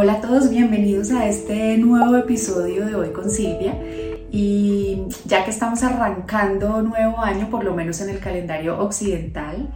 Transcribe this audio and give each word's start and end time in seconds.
Hola 0.00 0.12
a 0.12 0.20
todos, 0.20 0.48
bienvenidos 0.48 1.10
a 1.10 1.26
este 1.26 1.76
nuevo 1.76 2.16
episodio 2.16 2.86
de 2.86 2.94
Hoy 2.94 3.08
con 3.10 3.28
Silvia. 3.28 3.76
Y 4.30 5.02
ya 5.24 5.44
que 5.44 5.50
estamos 5.50 5.82
arrancando 5.82 6.82
nuevo 6.82 7.18
año, 7.18 7.50
por 7.50 7.64
lo 7.64 7.74
menos 7.74 8.00
en 8.00 8.10
el 8.10 8.20
calendario 8.20 8.78
occidental, 8.78 9.74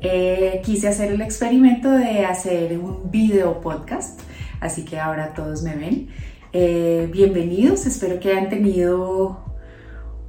eh, 0.00 0.60
quise 0.64 0.88
hacer 0.88 1.12
el 1.12 1.20
experimento 1.20 1.88
de 1.88 2.26
hacer 2.26 2.76
un 2.80 3.12
video 3.12 3.60
podcast, 3.60 4.20
así 4.58 4.84
que 4.84 4.98
ahora 4.98 5.34
todos 5.34 5.62
me 5.62 5.76
ven. 5.76 6.08
Eh, 6.52 7.08
bienvenidos, 7.12 7.86
espero 7.86 8.18
que 8.18 8.32
hayan 8.32 8.48
tenido 8.48 9.44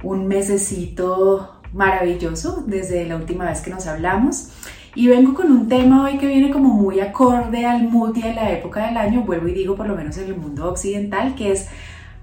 un 0.04 0.28
mesecito 0.28 1.60
maravilloso 1.72 2.62
desde 2.64 3.06
la 3.06 3.16
última 3.16 3.46
vez 3.46 3.60
que 3.60 3.70
nos 3.70 3.88
hablamos. 3.88 4.50
Y 4.94 5.08
vengo 5.08 5.32
con 5.32 5.50
un 5.50 5.68
tema 5.68 6.04
hoy 6.04 6.18
que 6.18 6.26
viene 6.26 6.50
como 6.50 6.68
muy 6.68 7.00
acorde 7.00 7.64
al 7.64 7.88
mood 7.88 8.16
y 8.16 8.22
a 8.22 8.34
la 8.34 8.50
época 8.52 8.86
del 8.86 8.96
año, 8.96 9.22
vuelvo 9.22 9.48
y 9.48 9.54
digo 9.54 9.74
por 9.74 9.86
lo 9.86 9.96
menos 9.96 10.18
en 10.18 10.26
el 10.26 10.36
mundo 10.36 10.68
occidental, 10.68 11.34
que 11.34 11.52
es 11.52 11.68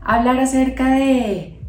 hablar 0.02 0.40
acerca 0.40 0.92
de 0.92 1.60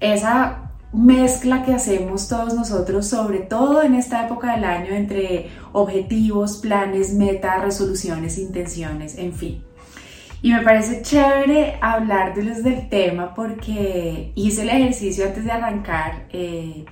esa 0.00 0.70
mezcla 0.92 1.62
que 1.62 1.74
hacemos 1.74 2.28
todos 2.28 2.54
nosotros, 2.54 3.06
sobre 3.06 3.40
todo 3.40 3.82
en 3.82 3.94
esta 3.94 4.24
época 4.24 4.54
del 4.54 4.64
año, 4.64 4.94
entre 4.94 5.50
objetivos, 5.72 6.56
planes, 6.56 7.12
metas, 7.12 7.62
resoluciones, 7.62 8.38
intenciones, 8.38 9.18
en 9.18 9.34
fin. 9.34 9.62
Y 10.40 10.52
me 10.52 10.62
parece 10.62 11.02
chévere 11.02 11.76
hablarles 11.82 12.62
del 12.64 12.88
tema 12.88 13.34
porque 13.34 14.32
hice 14.34 14.62
el 14.62 14.70
ejercicio 14.70 15.26
antes 15.26 15.44
de 15.44 15.50
arrancar. 15.50 16.26
Eh, 16.30 16.84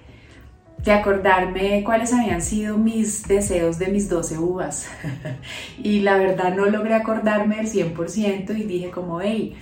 de 0.84 0.92
acordarme 0.92 1.82
cuáles 1.82 2.12
habían 2.12 2.42
sido 2.42 2.76
mis 2.76 3.26
deseos 3.26 3.78
de 3.78 3.88
mis 3.88 4.08
12 4.08 4.38
uvas. 4.38 4.86
y 5.82 6.00
la 6.00 6.18
verdad 6.18 6.54
no 6.54 6.66
logré 6.66 6.94
acordarme 6.94 7.56
del 7.56 7.66
100% 7.66 8.56
y 8.56 8.64
dije 8.64 8.90
como, 8.90 9.20
hey, 9.22 9.56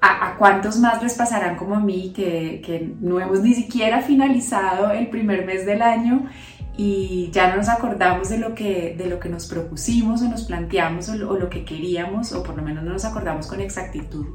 ¿a, 0.00 0.36
cuántos 0.38 0.78
más 0.78 1.02
les 1.02 1.14
pasarán 1.14 1.56
como 1.56 1.74
a 1.74 1.80
mí 1.80 2.12
que, 2.14 2.62
que, 2.64 2.92
no 3.00 3.18
hemos 3.18 3.40
ni 3.40 3.54
siquiera 3.54 4.00
finalizado 4.00 4.92
el 4.92 5.08
primer 5.08 5.44
mes 5.44 5.66
del 5.66 5.82
año 5.82 6.28
y 6.76 7.28
ya 7.32 7.50
no 7.50 7.56
nos 7.56 7.68
acordamos 7.68 8.28
de 8.28 8.38
lo 8.38 8.54
que, 8.54 8.94
de 8.96 9.06
lo 9.06 9.18
que 9.18 9.28
nos 9.28 9.46
propusimos 9.46 10.22
o 10.22 10.28
nos 10.28 10.44
planteamos 10.44 11.08
o 11.08 11.16
lo 11.16 11.50
que 11.50 11.64
queríamos 11.64 12.32
o 12.32 12.44
por 12.44 12.56
lo 12.56 12.62
menos 12.62 12.84
no 12.84 12.92
nos 12.92 13.04
acordamos 13.04 13.48
con 13.48 13.60
exactitud? 13.60 14.26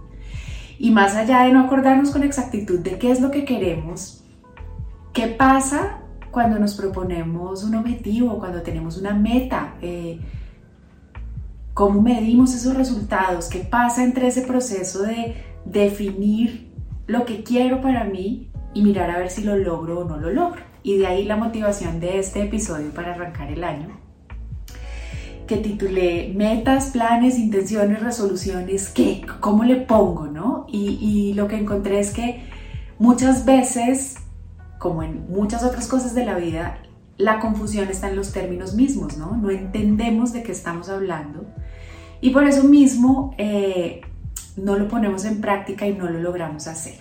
Y 0.80 0.92
más 0.92 1.16
allá 1.16 1.44
de 1.44 1.54
no 1.54 1.62
acordarnos 1.62 2.12
con 2.12 2.24
exactitud 2.24 2.80
de 2.80 3.00
qué 3.00 3.10
es 3.10 3.22
lo 3.22 3.32
que 3.32 3.46
queremos, 3.46 4.27
¿Qué 5.18 5.26
pasa 5.26 5.98
cuando 6.30 6.60
nos 6.60 6.76
proponemos 6.76 7.64
un 7.64 7.74
objetivo, 7.74 8.38
cuando 8.38 8.62
tenemos 8.62 9.00
una 9.00 9.16
meta? 9.16 9.74
Eh, 9.82 10.20
¿Cómo 11.74 12.04
medimos 12.04 12.54
esos 12.54 12.78
resultados? 12.78 13.50
¿Qué 13.50 13.62
pasa 13.62 14.04
entre 14.04 14.28
ese 14.28 14.44
proceso 14.44 15.02
de 15.02 15.34
definir 15.66 16.72
lo 17.08 17.26
que 17.26 17.42
quiero 17.42 17.82
para 17.82 18.04
mí 18.04 18.52
y 18.76 18.84
mirar 18.84 19.10
a 19.10 19.18
ver 19.18 19.32
si 19.32 19.42
lo 19.42 19.58
logro 19.58 20.02
o 20.02 20.04
no 20.04 20.18
lo 20.18 20.30
logro? 20.30 20.62
Y 20.84 21.00
de 21.00 21.08
ahí 21.08 21.26
la 21.26 21.36
motivación 21.36 22.00
de 22.00 22.20
este 22.20 22.44
episodio 22.44 22.92
para 22.92 23.16
arrancar 23.16 23.52
el 23.52 23.64
año, 23.64 24.00
que 25.48 25.58
titulé 25.58 26.32
Metas, 26.36 26.92
planes, 26.92 27.40
intenciones, 27.40 28.04
resoluciones, 28.04 28.90
¿qué? 28.90 29.26
¿Cómo 29.40 29.64
le 29.64 29.78
pongo? 29.78 30.28
¿no? 30.28 30.68
Y, 30.70 31.00
y 31.02 31.34
lo 31.34 31.48
que 31.48 31.58
encontré 31.58 32.02
es 32.02 32.12
que 32.12 32.44
muchas 33.00 33.46
veces 33.46 34.18
como 34.80 35.04
en 35.04 35.30
muchas 35.30 35.64
otras 35.64 35.88
cosas 35.88 36.14
de 36.16 36.26
la 36.26 36.36
vida, 36.36 36.80
la 37.18 37.40
confusión 37.40 37.90
está 37.90 38.10
en 38.10 38.16
los 38.16 38.32
términos 38.32 38.76
mismos, 38.76 39.18
¿no? 39.18 39.36
No 39.36 39.50
entendemos 39.50 40.34
de 40.34 40.44
qué 40.44 40.52
estamos 40.52 40.90
hablando 40.90 41.46
y 42.22 42.30
por 42.30 42.44
eso 42.44 42.64
mismo 42.64 43.34
eh, 43.38 44.02
no 44.56 44.78
lo 44.78 44.88
ponemos 44.88 45.26
en 45.26 45.42
práctica 45.42 45.88
y 45.88 45.94
no 45.94 46.10
lo 46.10 46.20
logramos 46.20 46.68
hacer. 46.68 46.96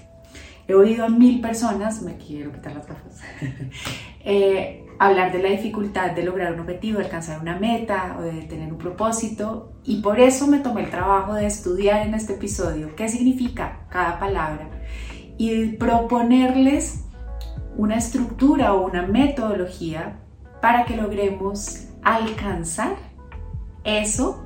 He 0.69 0.74
oído 0.74 1.04
a 1.04 1.08
mil 1.08 1.41
personas, 1.41 2.02
me 2.02 2.16
quiero 2.16 2.52
quitar 2.52 2.74
las 2.74 2.86
gafas, 2.86 3.20
eh, 4.25 4.84
hablar 4.98 5.32
de 5.32 5.42
la 5.42 5.50
dificultad 5.50 6.10
de 6.12 6.25
lograr 6.25 6.54
un 6.54 6.60
objetivo, 6.60 6.98
de 6.98 7.04
alcanzar 7.04 7.41
una 7.41 7.59
meta 7.59 8.16
o 8.19 8.22
de 8.22 8.42
tener 8.42 8.72
un 8.72 8.78
propósito 8.78 9.72
y 9.84 10.00
por 10.00 10.19
eso 10.19 10.47
me 10.47 10.59
tomé 10.59 10.84
el 10.84 10.91
trabajo 10.91 11.34
de 11.34 11.47
estudiar 11.47 12.06
en 12.06 12.15
este 12.15 12.34
episodio 12.34 12.97
qué 12.97 13.09
significa 13.09 13.86
cada 13.91 14.19
palabra 14.19 14.69
y 15.38 15.66
proponerles 15.72 17.06
una 17.76 17.97
estructura 17.97 18.75
o 18.75 18.87
una 18.87 19.03
metodología 19.06 20.19
para 20.60 20.84
que 20.84 20.97
logremos 20.97 21.87
alcanzar 22.03 22.97
eso 23.84 24.44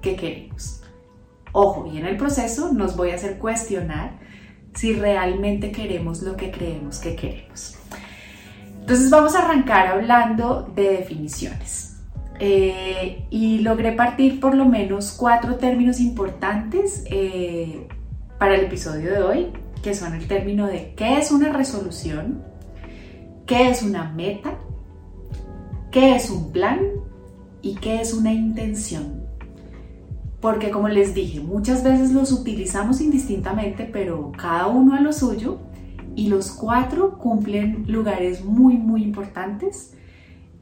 que 0.00 0.16
queremos. 0.16 0.82
Ojo, 1.52 1.86
y 1.86 1.98
en 1.98 2.06
el 2.06 2.16
proceso 2.16 2.72
nos 2.72 2.96
voy 2.96 3.10
a 3.10 3.16
hacer 3.16 3.38
cuestionar 3.38 4.18
si 4.74 4.94
realmente 4.94 5.70
queremos 5.70 6.22
lo 6.22 6.36
que 6.36 6.50
creemos 6.50 6.98
que 6.98 7.14
queremos. 7.14 7.76
Entonces 8.80 9.10
vamos 9.10 9.34
a 9.34 9.44
arrancar 9.44 9.86
hablando 9.86 10.62
de 10.74 10.96
definiciones. 10.96 11.96
Eh, 12.40 13.26
y 13.30 13.60
logré 13.60 13.92
partir 13.92 14.40
por 14.40 14.54
lo 14.54 14.64
menos 14.64 15.12
cuatro 15.12 15.56
términos 15.56 16.00
importantes 16.00 17.04
eh, 17.06 17.86
para 18.38 18.56
el 18.56 18.64
episodio 18.64 19.12
de 19.12 19.22
hoy, 19.22 19.52
que 19.82 19.94
son 19.94 20.14
el 20.14 20.26
término 20.26 20.66
de 20.66 20.94
qué 20.96 21.18
es 21.18 21.30
una 21.30 21.52
resolución, 21.52 22.42
qué 23.46 23.70
es 23.70 23.82
una 23.82 24.10
meta, 24.12 24.58
qué 25.90 26.16
es 26.16 26.30
un 26.30 26.52
plan 26.52 26.80
y 27.60 27.74
qué 27.76 28.00
es 28.00 28.12
una 28.12 28.32
intención. 28.32 29.22
Porque 30.40 30.70
como 30.70 30.88
les 30.88 31.14
dije, 31.14 31.40
muchas 31.40 31.84
veces 31.84 32.12
los 32.12 32.32
utilizamos 32.32 33.00
indistintamente, 33.00 33.88
pero 33.92 34.32
cada 34.36 34.66
uno 34.66 34.94
a 34.94 35.00
lo 35.00 35.12
suyo 35.12 35.60
y 36.16 36.28
los 36.28 36.50
cuatro 36.50 37.18
cumplen 37.18 37.84
lugares 37.86 38.44
muy, 38.44 38.74
muy 38.76 39.02
importantes 39.02 39.94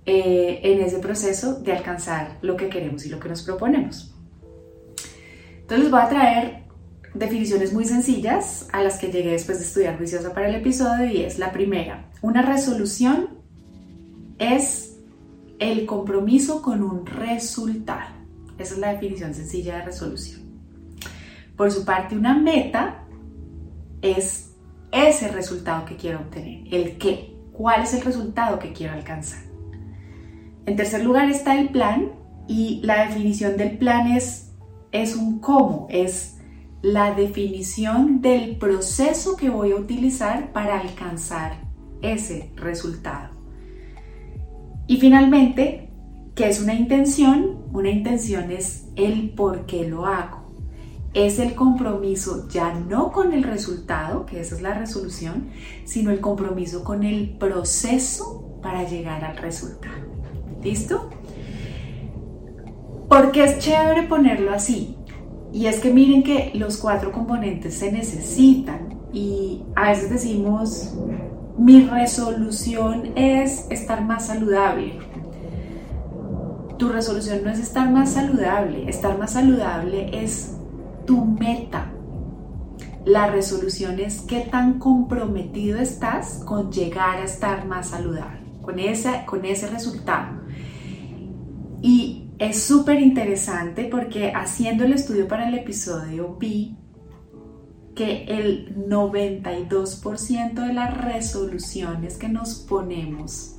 eh, 0.07 0.61
en 0.63 0.81
ese 0.81 0.99
proceso 0.99 1.61
de 1.61 1.73
alcanzar 1.73 2.39
lo 2.43 2.57
que 2.57 2.69
queremos 2.69 3.07
y 3.07 3.09
lo 3.09 3.19
que 3.19 3.29
nos 3.29 3.43
proponemos. 3.43 4.15
Entonces 5.61 5.85
les 5.85 5.91
voy 5.91 6.01
a 6.01 6.09
traer 6.09 6.60
definiciones 7.15 7.73
muy 7.73 7.85
sencillas 7.85 8.69
a 8.73 8.83
las 8.83 8.99
que 8.99 9.11
llegué 9.11 9.33
después 9.33 9.59
de 9.59 9.65
estudiar 9.65 9.97
juiciosa 9.97 10.33
para 10.33 10.49
el 10.49 10.55
episodio 10.55 11.07
y 11.07 11.27
la 11.39 11.53
primera. 11.53 12.11
Una 12.23 12.43
resolución 12.43 13.41
es 14.39 14.97
el 15.59 15.87
compromiso 15.87 16.63
con 16.63 16.83
un 16.83 17.07
resultado. 17.07 18.15
Esa 18.59 18.75
es 18.75 18.81
la 18.81 18.93
definición 18.93 19.35
sencilla 19.35 19.77
de 19.77 19.85
resolución. 19.85 20.41
Por 21.57 21.71
su 21.71 21.85
parte, 21.85 22.17
una 22.17 22.35
meta 22.35 23.05
es 24.03 24.53
ese 24.93 25.29
resultado 25.29 25.85
que 25.85 25.97
quiero 25.97 26.21
obtener, 26.21 26.63
el 26.73 26.97
qué, 26.97 27.37
cuál 27.53 27.83
es 27.83 27.95
el 27.95 28.03
resultado 28.03 28.59
que 28.59 28.73
quiero 28.73 28.95
alcanzar. 28.95 29.43
En 30.67 30.77
tercer 30.77 31.05
lugar 31.05 31.29
está 31.29 31.59
el 31.59 31.69
plan 31.69 32.13
y 32.49 32.81
la 32.83 33.07
definición 33.07 33.57
del 33.57 33.79
plan 33.79 34.07
es, 34.09 34.53
es 34.93 35.15
un 35.15 35.39
cómo, 35.41 35.87
es 35.91 36.40
la 36.83 37.15
definición 37.15 38.23
del 38.23 38.57
proceso 38.57 39.37
que 39.37 39.51
voy 39.51 39.73
a 39.73 39.77
utilizar 39.77 40.53
para 40.53 40.81
alcanzar 40.81 41.53
ese 42.01 42.51
resultado. 42.57 43.31
Y 44.87 44.99
finalmente, 44.99 45.91
¿qué 46.35 46.49
es 46.49 46.61
una 46.61 46.75
intención? 46.75 47.65
Una 47.73 47.91
intención 47.91 48.51
es 48.51 48.89
el 48.97 49.31
por 49.31 49.67
qué 49.67 49.89
lo 49.89 50.07
hago. 50.07 50.41
Es 51.13 51.39
el 51.39 51.55
compromiso 51.55 52.49
ya 52.49 52.73
no 52.73 53.13
con 53.13 53.33
el 53.33 53.43
resultado, 53.43 54.27
que 54.27 54.41
esa 54.41 54.55
es 54.55 54.63
la 54.63 54.75
resolución, 54.75 55.51
sino 55.85 56.11
el 56.11 56.21
compromiso 56.21 56.83
con 56.83 57.03
el 57.05 57.37
proceso 57.37 58.59
para 58.63 58.89
llegar 58.89 59.25
al 59.25 59.37
resultado. 59.37 60.07
¿Listo? 60.63 61.11
Porque 63.09 63.45
es 63.45 63.59
chévere 63.59 64.05
ponerlo 64.05 64.53
así, 64.53 64.97
y 65.53 65.67
es 65.67 65.81
que 65.81 65.93
miren 65.93 66.23
que 66.23 66.53
los 66.55 66.77
cuatro 66.77 67.13
componentes 67.13 67.75
se 67.75 67.91
necesitan 67.91 68.95
y 69.13 69.63
a 69.75 69.91
veces 69.91 70.11
decimos, 70.11 70.95
mi 71.59 71.83
resolución 71.83 73.13
es 73.17 73.67
estar 73.71 74.05
más 74.05 74.27
saludable. 74.27 74.99
Tu 76.79 76.89
resolución 76.89 77.41
no 77.45 77.51
es 77.51 77.59
estar 77.59 77.91
más 77.91 78.13
saludable, 78.13 78.89
estar 78.89 79.19
más 79.19 79.33
saludable 79.33 80.23
es 80.23 80.57
tu 81.07 81.25
meta. 81.25 81.91
La 83.05 83.27
resolución 83.27 83.99
es 83.99 84.21
qué 84.21 84.41
tan 84.41 84.79
comprometido 84.79 85.79
estás 85.79 86.43
con 86.45 86.71
llegar 86.71 87.19
a 87.19 87.25
estar 87.25 87.67
más 87.67 87.89
saludable, 87.89 88.41
con 88.63 88.77
con 89.27 89.45
ese 89.45 89.67
resultado. 89.67 90.40
Es 92.41 92.63
súper 92.63 93.03
interesante 93.03 93.85
porque 93.85 94.33
haciendo 94.33 94.85
el 94.85 94.95
estudio 94.95 95.29
para 95.29 95.47
el 95.47 95.55
episodio 95.59 96.37
vi 96.37 96.75
que 97.95 98.25
el 98.25 98.89
92% 98.89 100.55
de 100.55 100.73
las 100.73 100.97
resoluciones 101.05 102.17
que 102.17 102.31
nos 102.31 102.55
ponemos, 102.55 103.59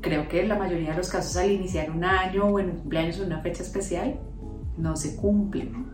creo 0.00 0.28
que 0.28 0.42
en 0.42 0.48
la 0.48 0.56
mayoría 0.56 0.92
de 0.92 0.98
los 0.98 1.08
casos 1.08 1.36
al 1.36 1.50
iniciar 1.50 1.90
un 1.90 2.04
año 2.04 2.44
o 2.44 2.60
en 2.60 2.70
cumpleaños 2.70 3.18
o 3.18 3.24
una 3.24 3.40
fecha 3.40 3.64
especial, 3.64 4.20
no 4.78 4.94
se 4.94 5.16
cumplen. 5.16 5.88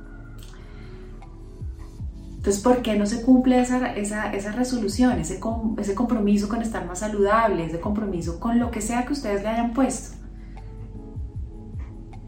Entonces, 2.37 2.63
¿por 2.63 2.83
qué 2.83 2.99
no 2.99 3.07
se 3.07 3.23
cumple 3.23 3.63
esa, 3.63 3.95
esa, 3.97 4.53
resolución, 4.53 5.19
ese, 5.19 5.41
ese 5.79 5.95
compromiso 5.95 6.51
con 6.51 6.61
estar 6.61 6.85
más 6.85 6.99
saludable, 6.99 7.65
ese 7.65 7.81
compromiso 7.81 8.39
con 8.39 8.59
lo 8.59 8.71
que 8.71 8.83
sea 8.83 9.07
que 9.07 9.15
ustedes 9.15 9.43
le 9.43 9.49
hayan 9.49 9.73
puesto? 9.73 10.18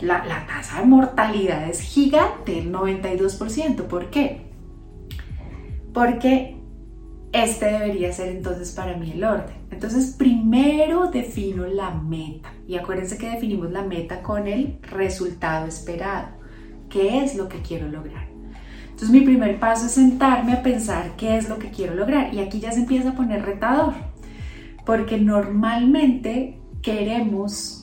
La, 0.00 0.25
la 0.25 0.47
tasa 0.47 0.81
de 0.81 0.87
mortalidad 0.87 1.69
es 1.69 1.81
gigante, 1.81 2.58
el 2.58 2.73
92%. 2.73 3.85
¿Por 3.85 4.11
qué? 4.11 4.50
Porque 5.93 6.61
este 7.32 7.67
debería 7.67 8.12
ser 8.12 8.29
entonces 8.29 8.73
para 8.73 8.97
mí 8.97 9.12
el 9.12 9.23
orden. 9.23 9.55
Entonces, 9.70 10.14
primero 10.19 11.11
defino 11.11 11.67
la 11.67 11.91
meta. 11.93 12.52
Y 12.67 12.76
acuérdense 12.76 13.19
que 13.19 13.31
definimos 13.31 13.70
la 13.70 13.82
meta 13.82 14.23
con 14.23 14.49
el 14.49 14.79
resultado 14.82 15.67
esperado. 15.67 16.29
¿Qué 16.88 17.23
es 17.23 17.37
lo 17.37 17.49
que 17.49 17.62
quiero 17.62 17.88
lograr? 17.88 18.29
Entonces, 18.85 19.11
mi 19.11 19.20
primer 19.20 19.61
paso 19.61 19.87
es 19.87 19.93
sentarme 19.93 20.55
a 20.55 20.62
pensar 20.62 21.12
qué 21.17 21.37
es 21.37 21.49
lo 21.49 21.58
que 21.58 21.70
quiero 21.70 21.94
lograr. 21.94 22.35
Y 22.35 22.41
aquí 22.41 22.58
ya 22.58 22.73
se 22.73 22.81
empieza 22.81 23.11
a 23.11 23.14
poner 23.14 23.44
retador. 23.44 23.94
Porque 24.85 25.19
normalmente 25.19 26.58
queremos 26.82 27.80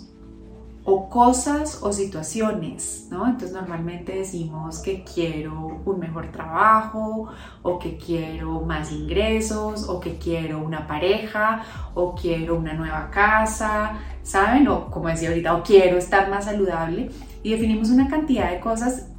o 0.89 1.09
cosas 1.09 1.79
o 1.81 1.91
situaciones, 1.91 3.09
¿no? 3.11 3.25
Entonces 3.27 3.51
normalmente 3.51 4.19
decimos 4.19 4.79
que 4.79 5.03
quiero 5.03 5.81
un 5.83 5.99
mejor 5.99 6.31
trabajo 6.31 7.27
o 7.61 7.77
que 7.77 7.97
quiero 7.97 8.61
más 8.61 8.93
ingresos 8.93 9.89
o 9.89 9.99
que 9.99 10.17
quiero 10.17 10.59
una 10.63 10.87
pareja 10.87 11.61
o 11.93 12.15
quiero 12.15 12.55
una 12.55 12.71
nueva 12.71 13.11
casa, 13.11 13.99
¿saben? 14.23 14.65
O 14.69 14.89
como 14.89 15.09
decía 15.09 15.27
ahorita, 15.27 15.55
o 15.55 15.61
quiero 15.61 15.97
estar 15.97 16.29
más 16.29 16.45
saludable 16.45 17.11
y 17.43 17.51
definimos 17.51 17.89
una 17.89 18.07
cantidad 18.07 18.49
de 18.49 18.61
cosas 18.61 19.09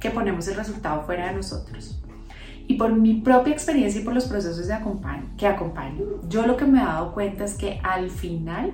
que 0.00 0.08
ponemos 0.08 0.48
el 0.48 0.54
resultado 0.54 1.02
fuera 1.02 1.26
de 1.26 1.34
nosotros. 1.34 2.02
Y 2.66 2.76
por 2.76 2.90
mi 2.94 3.20
propia 3.20 3.52
experiencia 3.52 4.00
y 4.00 4.04
por 4.04 4.14
los 4.14 4.24
procesos 4.24 4.66
de 4.66 4.78
que 5.36 5.46
acompaño, 5.46 6.06
yo 6.26 6.46
lo 6.46 6.56
que 6.56 6.64
me 6.64 6.80
he 6.80 6.84
dado 6.86 7.12
cuenta 7.12 7.44
es 7.44 7.52
que 7.52 7.80
al 7.82 8.08
final 8.08 8.72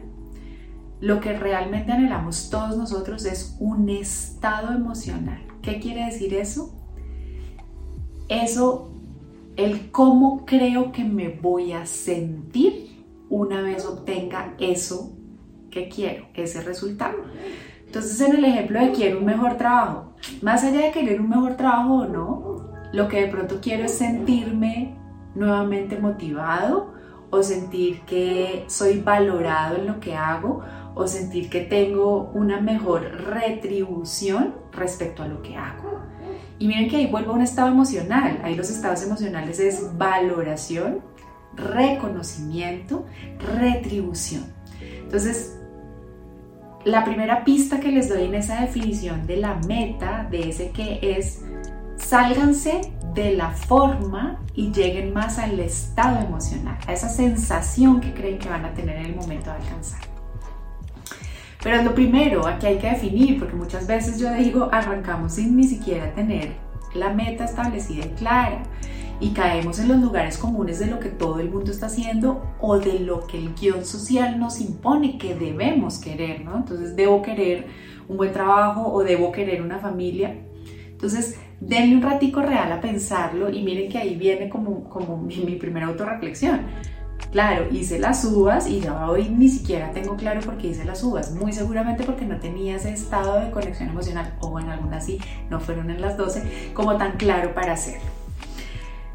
lo 1.05 1.21
que 1.21 1.35
realmente 1.35 1.93
anhelamos 1.93 2.49
todos 2.49 2.79
nosotros 2.79 3.27
es 3.27 3.57
un 3.61 3.91
estado 3.91 4.73
emocional. 4.73 5.39
¿Qué 5.61 5.79
quiere 5.79 6.07
decir 6.07 6.33
eso? 6.33 6.75
Eso, 8.31 8.91
el 9.57 9.91
cómo 9.91 10.47
creo 10.47 10.93
que 10.93 11.05
me 11.05 11.29
voy 11.29 11.73
a 11.73 11.85
sentir 11.85 13.05
una 13.29 13.61
vez 13.61 13.85
obtenga 13.85 14.55
eso 14.59 15.13
que 15.71 15.91
quiero, 15.91 16.25
ese 16.33 16.63
resultado. 16.63 17.19
Entonces, 17.85 18.19
en 18.23 18.37
el 18.37 18.45
ejemplo 18.47 18.81
de 18.81 18.93
quiero 18.93 19.19
un 19.19 19.27
mejor 19.27 19.59
trabajo, 19.59 20.15
más 20.41 20.65
allá 20.65 20.87
de 20.87 20.93
querer 20.93 21.21
un 21.21 21.29
mejor 21.29 21.59
trabajo 21.59 21.97
o 21.97 22.07
no, 22.07 22.71
lo 22.95 23.09
que 23.09 23.21
de 23.21 23.29
pronto 23.29 23.59
quiero 23.61 23.85
es 23.85 23.93
sentirme 23.93 24.97
nuevamente 25.35 25.99
motivado 25.99 26.94
o 27.35 27.43
sentir 27.43 28.03
que 28.03 28.65
soy 28.69 29.01
valorado 29.01 29.77
en 29.77 29.87
lo 29.87 29.99
que 29.99 30.15
hago 30.15 30.63
o 30.95 31.07
sentir 31.09 31.51
que 31.51 31.61
tengo 31.61 32.31
una 32.35 32.61
mejor 32.61 33.03
retribución 33.25 34.55
respecto 34.73 35.25
a 35.25 35.29
lo 35.29 35.43
que 35.43 35.57
hago. 35.57 36.01
Y 36.61 36.69
miren 36.69 36.89
que 36.89 36.97
ahí 36.97 37.07
vuelvo 37.07 37.33
a 37.33 37.35
un 37.35 37.43
estado 37.43 37.69
emocional. 37.69 38.41
Ahí 38.45 38.55
los 38.55 38.71
estados 38.71 39.03
emocionales 39.03 39.59
es 39.59 39.99
valoración, 39.99 41.01
reconocimiento, 41.57 43.05
retribución. 43.59 44.45
Entonces, 44.81 45.59
la 46.85 47.05
primera 47.05 47.45
pista 47.45 47.81
que 47.81 47.91
les 47.91 48.09
doy 48.09 48.27
en 48.27 48.37
esa 48.37 48.61
definición 48.61 49.27
de 49.27 49.39
la 49.39 49.55
meta, 49.67 50.29
de 50.31 50.51
ese 50.51 50.71
que 50.71 51.01
es, 51.03 51.43
sálganse 51.97 52.93
de 53.15 53.35
la 53.35 53.51
forma 53.51 54.41
y 54.55 54.73
lleguen 54.73 55.13
más 55.13 55.39
al 55.39 55.59
estado 55.61 56.21
emocional, 56.21 56.79
a 56.87 56.93
esa 56.93 57.09
sensación 57.09 58.01
que 58.01 58.13
creen 58.13 58.39
que 58.39 58.49
van 58.49 58.65
a 58.65 58.75
tener 58.75 58.97
en 58.97 59.07
el 59.07 59.17
momento 59.17 59.51
de 59.51 59.57
alcanzar. 59.57 60.01
Pero 61.63 61.77
es 61.77 61.85
lo 61.85 61.95
primero, 61.95 62.47
aquí 62.47 62.67
hay 62.67 62.79
que 62.79 62.91
definir, 62.91 63.39
porque 63.39 63.55
muchas 63.55 63.87
veces 63.87 64.19
yo 64.19 64.33
digo, 64.35 64.69
arrancamos 64.71 65.35
sin 65.35 65.57
ni 65.57 65.65
siquiera 65.65 66.13
tener 66.15 66.53
la 66.95 67.11
meta 67.11 67.45
establecida 67.45 68.05
y 68.05 68.11
clara 68.11 68.63
y 69.21 69.31
caemos 69.31 69.79
en 69.79 69.89
los 69.89 69.99
lugares 69.99 70.37
comunes 70.37 70.79
de 70.79 70.87
lo 70.87 70.99
que 70.99 71.09
todo 71.09 71.41
el 71.41 71.51
mundo 71.51 71.71
está 71.71 71.87
haciendo 71.87 72.45
o 72.61 72.79
de 72.79 72.99
lo 72.99 73.27
que 73.27 73.39
el 73.39 73.55
guion 73.55 73.85
social 73.85 74.39
nos 74.39 74.61
impone 74.61 75.19
que 75.19 75.35
debemos 75.35 75.99
querer, 75.99 76.45
¿no? 76.45 76.57
Entonces, 76.57 76.97
debo 76.97 77.23
querer 77.23 77.67
un 78.09 78.17
buen 78.17 78.33
trabajo 78.33 78.93
o 78.93 79.03
debo 79.03 79.33
querer 79.33 79.63
una 79.63 79.79
familia. 79.79 80.37
Entonces, 80.91 81.39
denle 81.67 81.97
un 81.97 82.03
ratico 82.03 82.43
real 82.43 82.73
a 82.73 82.81
pensarlo 82.81 83.51
y 83.51 83.63
miren 83.63 83.91
que 83.91 83.99
ahí 83.99 84.15
viene 84.15 84.49
como, 84.49 84.85
como 84.89 85.17
mi, 85.17 85.37
mi 85.39 85.57
primera 85.57 85.87
autorreflexión 85.87 86.61
Claro, 87.35 87.67
hice 87.73 87.99
las 87.99 88.25
uvas 88.25 88.69
y 88.69 88.81
ya 88.81 89.11
hoy 89.11 89.29
ni 89.29 89.49
siquiera 89.49 89.91
tengo 89.91 90.17
claro 90.17 90.41
por 90.41 90.57
qué 90.57 90.69
hice 90.69 90.85
las 90.85 91.03
uvas. 91.03 91.33
Muy 91.33 91.53
seguramente 91.53 92.05
porque 92.05 92.25
no 92.25 92.39
tenía 92.39 92.77
ese 92.77 92.93
estado 92.93 93.41
de 93.41 93.51
conexión 93.51 93.89
emocional, 93.89 94.35
o 94.41 94.61
en 94.61 94.69
algunas 94.69 95.05
sí, 95.05 95.19
no 95.51 95.59
fueron 95.59 95.91
en 95.91 96.01
las 96.01 96.17
12, 96.17 96.71
como 96.75 96.97
tan 96.97 97.17
claro 97.17 97.53
para 97.53 97.73
hacerlo. 97.73 98.09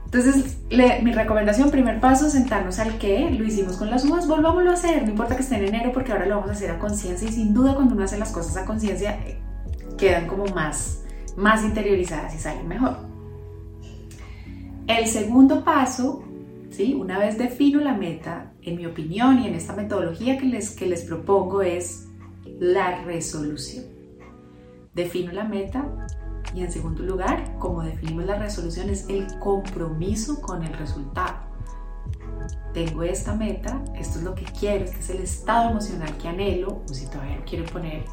Entonces, 0.04 0.58
mi 0.70 1.14
recomendación, 1.14 1.72
primer 1.72 2.02
paso, 2.02 2.30
sentarnos 2.30 2.80
al 2.80 2.98
qué, 2.98 3.30
lo 3.30 3.46
hicimos 3.46 3.78
con 3.78 3.90
las 3.90 4.04
uvas, 4.04 4.28
volvámoslo 4.28 4.72
a 4.72 4.74
hacer, 4.74 5.04
no 5.04 5.12
importa 5.12 5.36
que 5.36 5.44
esté 5.44 5.56
en 5.56 5.66
enero 5.66 5.92
porque 5.94 6.12
ahora 6.12 6.26
lo 6.26 6.36
vamos 6.36 6.50
a 6.50 6.54
hacer 6.54 6.72
a 6.72 6.80
conciencia 6.80 7.30
y 7.30 7.32
sin 7.32 7.54
duda 7.54 7.76
cuando 7.76 7.94
uno 7.94 8.04
hace 8.04 8.18
las 8.18 8.32
cosas 8.32 8.58
a 8.58 8.66
conciencia 8.66 9.20
eh, 9.26 9.40
quedan 9.98 10.26
como 10.26 10.46
más, 10.48 11.04
más 11.40 11.64
interiorizadas 11.64 12.36
y 12.36 12.38
salen 12.38 12.68
mejor. 12.68 12.98
El 14.88 15.08
segundo 15.08 15.64
paso 15.64 16.24
una 16.96 17.20
vez 17.20 17.38
defino 17.38 17.82
la 17.82 17.94
meta, 17.94 18.54
en 18.62 18.78
mi 18.78 18.86
opinión 18.86 19.40
y 19.40 19.48
en 19.48 19.56
esta 19.56 19.74
metodología 19.74 20.38
que 20.38 20.46
les, 20.46 20.76
que 20.76 20.86
les 20.86 21.02
propongo 21.02 21.62
es 21.62 22.08
la 22.58 23.04
resolución. 23.04 23.86
Defino 24.94 25.34
la 25.34 25.44
meta 25.44 25.86
y 26.56 26.62
en 26.62 26.72
segundo 26.72 27.04
lugar, 27.04 27.58
como 27.60 27.84
definimos 27.84 28.26
la 28.26 28.40
resolución, 28.40 28.90
es 28.90 29.10
el 29.10 29.28
compromiso 29.40 30.42
con 30.42 30.64
el 30.64 30.74
resultado. 30.74 31.38
Tengo 32.74 33.04
esta 33.04 33.36
meta, 33.36 33.84
esto 33.96 34.20
es 34.20 34.24
lo 34.24 34.34
que 34.34 34.46
quiero, 34.58 34.86
este 34.86 35.00
es 35.00 35.10
el 35.10 35.22
estado 35.22 35.72
emocional 35.72 36.16
que 36.18 36.30
anhelo, 36.30 36.82
o 36.90 36.94
si 36.94 37.08
todavía 37.08 37.38
lo 37.38 37.44
quiero 37.44 37.66
poner 37.66 38.06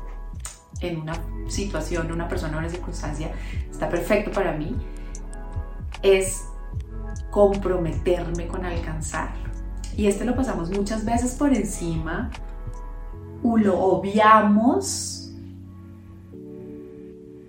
en 0.81 1.00
una 1.00 1.14
situación, 1.49 2.11
una 2.12 2.28
persona, 2.28 2.58
una 2.58 2.69
circunstancia, 2.69 3.32
está 3.70 3.88
perfecto 3.88 4.31
para 4.31 4.52
mí, 4.52 4.76
es 6.02 6.45
comprometerme 7.30 8.47
con 8.47 8.64
alcanzarlo. 8.64 9.50
Y 9.97 10.06
este 10.06 10.25
lo 10.25 10.37
pasamos 10.37 10.71
muchas 10.71 11.04
veces 11.04 11.35
por 11.35 11.54
encima 11.54 12.30
o 13.42 13.56
lo 13.56 13.78
obviamos 13.78 15.33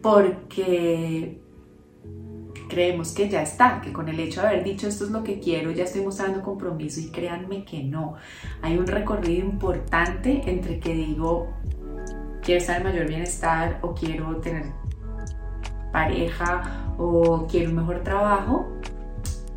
porque 0.02 1.42
creemos 2.68 3.12
que 3.14 3.30
ya 3.30 3.42
está, 3.42 3.82
que 3.82 3.92
con 3.92 4.08
el 4.10 4.20
hecho 4.20 4.42
de 4.42 4.48
haber 4.48 4.64
dicho 4.64 4.88
esto 4.88 5.06
es 5.06 5.12
lo 5.12 5.24
que 5.24 5.40
quiero, 5.40 5.72
ya 5.72 5.84
estoy 5.84 6.02
mostrando 6.02 6.42
compromiso 6.42 7.00
y 7.00 7.10
créanme 7.10 7.66
que 7.66 7.84
no. 7.84 8.16
Hay 8.62 8.78
un 8.78 8.88
recorrido 8.88 9.46
importante 9.46 10.44
entre 10.46 10.80
que 10.80 10.94
digo, 10.94 11.48
quiero 12.48 12.62
estar 12.62 12.78
en 12.78 12.84
mayor 12.84 13.08
bienestar 13.08 13.78
o 13.82 13.94
quiero 13.94 14.38
tener 14.38 14.72
pareja 15.92 16.94
o 16.98 17.46
quiero 17.46 17.72
un 17.72 17.76
mejor 17.76 18.04
trabajo 18.04 18.72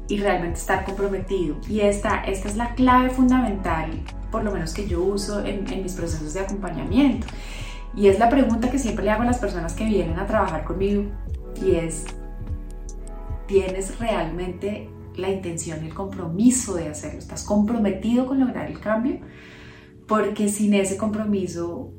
y 0.08 0.18
realmente 0.18 0.58
estar 0.58 0.84
comprometido. 0.84 1.54
Y 1.68 1.82
esta, 1.82 2.24
esta 2.24 2.48
es 2.48 2.56
la 2.56 2.74
clave 2.74 3.10
fundamental, 3.10 3.92
por 4.32 4.42
lo 4.42 4.50
menos 4.50 4.74
que 4.74 4.88
yo 4.88 5.04
uso 5.04 5.44
en, 5.46 5.66
mis 5.84 5.92
procesos 5.92 6.34
de 6.34 6.40
acompañamiento. 6.40 7.28
Y 7.94 8.08
es 8.08 8.18
la 8.18 8.28
pregunta 8.28 8.72
que 8.72 8.78
siempre 8.80 9.04
le 9.04 9.12
hago 9.12 9.22
a 9.22 9.26
las 9.26 9.38
personas 9.38 9.74
que 9.74 9.84
vienen 9.84 10.18
a 10.18 10.26
trabajar 10.26 10.64
conmigo 10.64 11.04
y 11.64 11.76
es, 11.76 12.06
¿tienes 13.46 14.00
realmente 14.00 14.90
la 15.14 15.30
intención 15.30 15.84
y 15.84 15.86
el 15.86 15.94
compromiso 15.94 16.74
de 16.74 16.88
hacerlo? 16.88 17.20
¿Estás 17.20 17.44
comprometido 17.44 18.26
con 18.26 18.40
lograr 18.40 18.68
el 18.68 18.80
cambio? 18.80 19.20
Porque 20.08 20.48
sin 20.48 20.74
ese 20.74 20.96
compromiso 20.96 21.92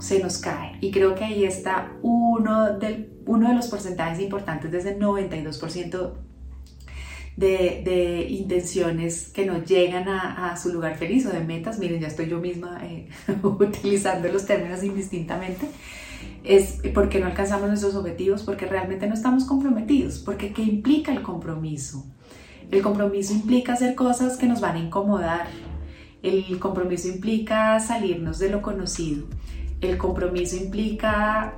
se 0.00 0.22
nos 0.22 0.38
cae. 0.38 0.78
Y 0.80 0.90
creo 0.90 1.14
que 1.14 1.24
ahí 1.24 1.44
está 1.44 1.92
uno, 2.02 2.78
del, 2.78 3.12
uno 3.26 3.48
de 3.48 3.54
los 3.54 3.68
porcentajes 3.68 4.20
importantes, 4.20 4.70
desde 4.70 4.92
el 4.92 4.98
92% 5.00 6.12
de, 7.36 8.26
intenciones 8.28 9.28
que 9.28 9.46
no 9.46 9.64
llegan 9.64 10.08
a, 10.08 10.56
su 10.56 10.72
lugar 10.72 10.96
feliz 10.96 11.26
o 11.26 11.30
de 11.30 11.40
metas, 11.40 11.78
miren, 11.78 12.00
ya 12.00 12.08
estoy 12.08 12.28
yo 12.28 12.38
misma 12.38 12.80
eh, 12.84 13.08
utilizando 13.42 14.28
los 14.28 14.44
términos 14.46 14.82
indistintamente, 14.84 15.66
es 16.44 16.80
porque 16.94 17.20
no 17.20 17.26
alcanzamos 17.26 17.68
nuestros 17.68 17.94
objetivos, 17.94 18.42
porque 18.42 18.66
realmente 18.66 19.06
no 19.06 19.14
estamos 19.14 19.44
comprometidos, 19.44 20.18
porque 20.18 20.52
¿qué 20.52 20.62
implica 20.62 21.12
el 21.12 21.22
compromiso? 21.22 22.06
El 22.70 22.82
compromiso 22.82 23.32
implica 23.32 23.72
hacer 23.72 23.94
cosas 23.94 24.36
que 24.36 24.46
nos 24.46 24.60
van 24.60 24.76
a 24.76 24.80
incomodar, 24.80 25.46
el 26.22 26.58
compromiso 26.58 27.08
implica 27.08 27.80
salirnos 27.80 28.38
de 28.38 28.50
lo 28.50 28.60
conocido, 28.60 29.26
el 29.80 29.98
compromiso 29.98 30.56
implica 30.56 31.54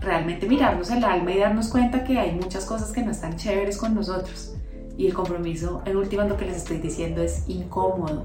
realmente 0.00 0.48
mirarnos 0.48 0.90
el 0.90 1.04
alma 1.04 1.32
y 1.32 1.38
darnos 1.38 1.68
cuenta 1.68 2.04
que 2.04 2.18
hay 2.18 2.32
muchas 2.32 2.64
cosas 2.64 2.92
que 2.92 3.02
no 3.02 3.10
están 3.10 3.36
chéveres 3.36 3.76
con 3.76 3.94
nosotros. 3.94 4.54
Y 4.96 5.06
el 5.06 5.14
compromiso, 5.14 5.82
en 5.86 5.96
última, 5.96 6.24
lo 6.24 6.36
que 6.36 6.46
les 6.46 6.56
estoy 6.56 6.78
diciendo 6.78 7.22
es 7.22 7.44
incómodo. 7.48 8.24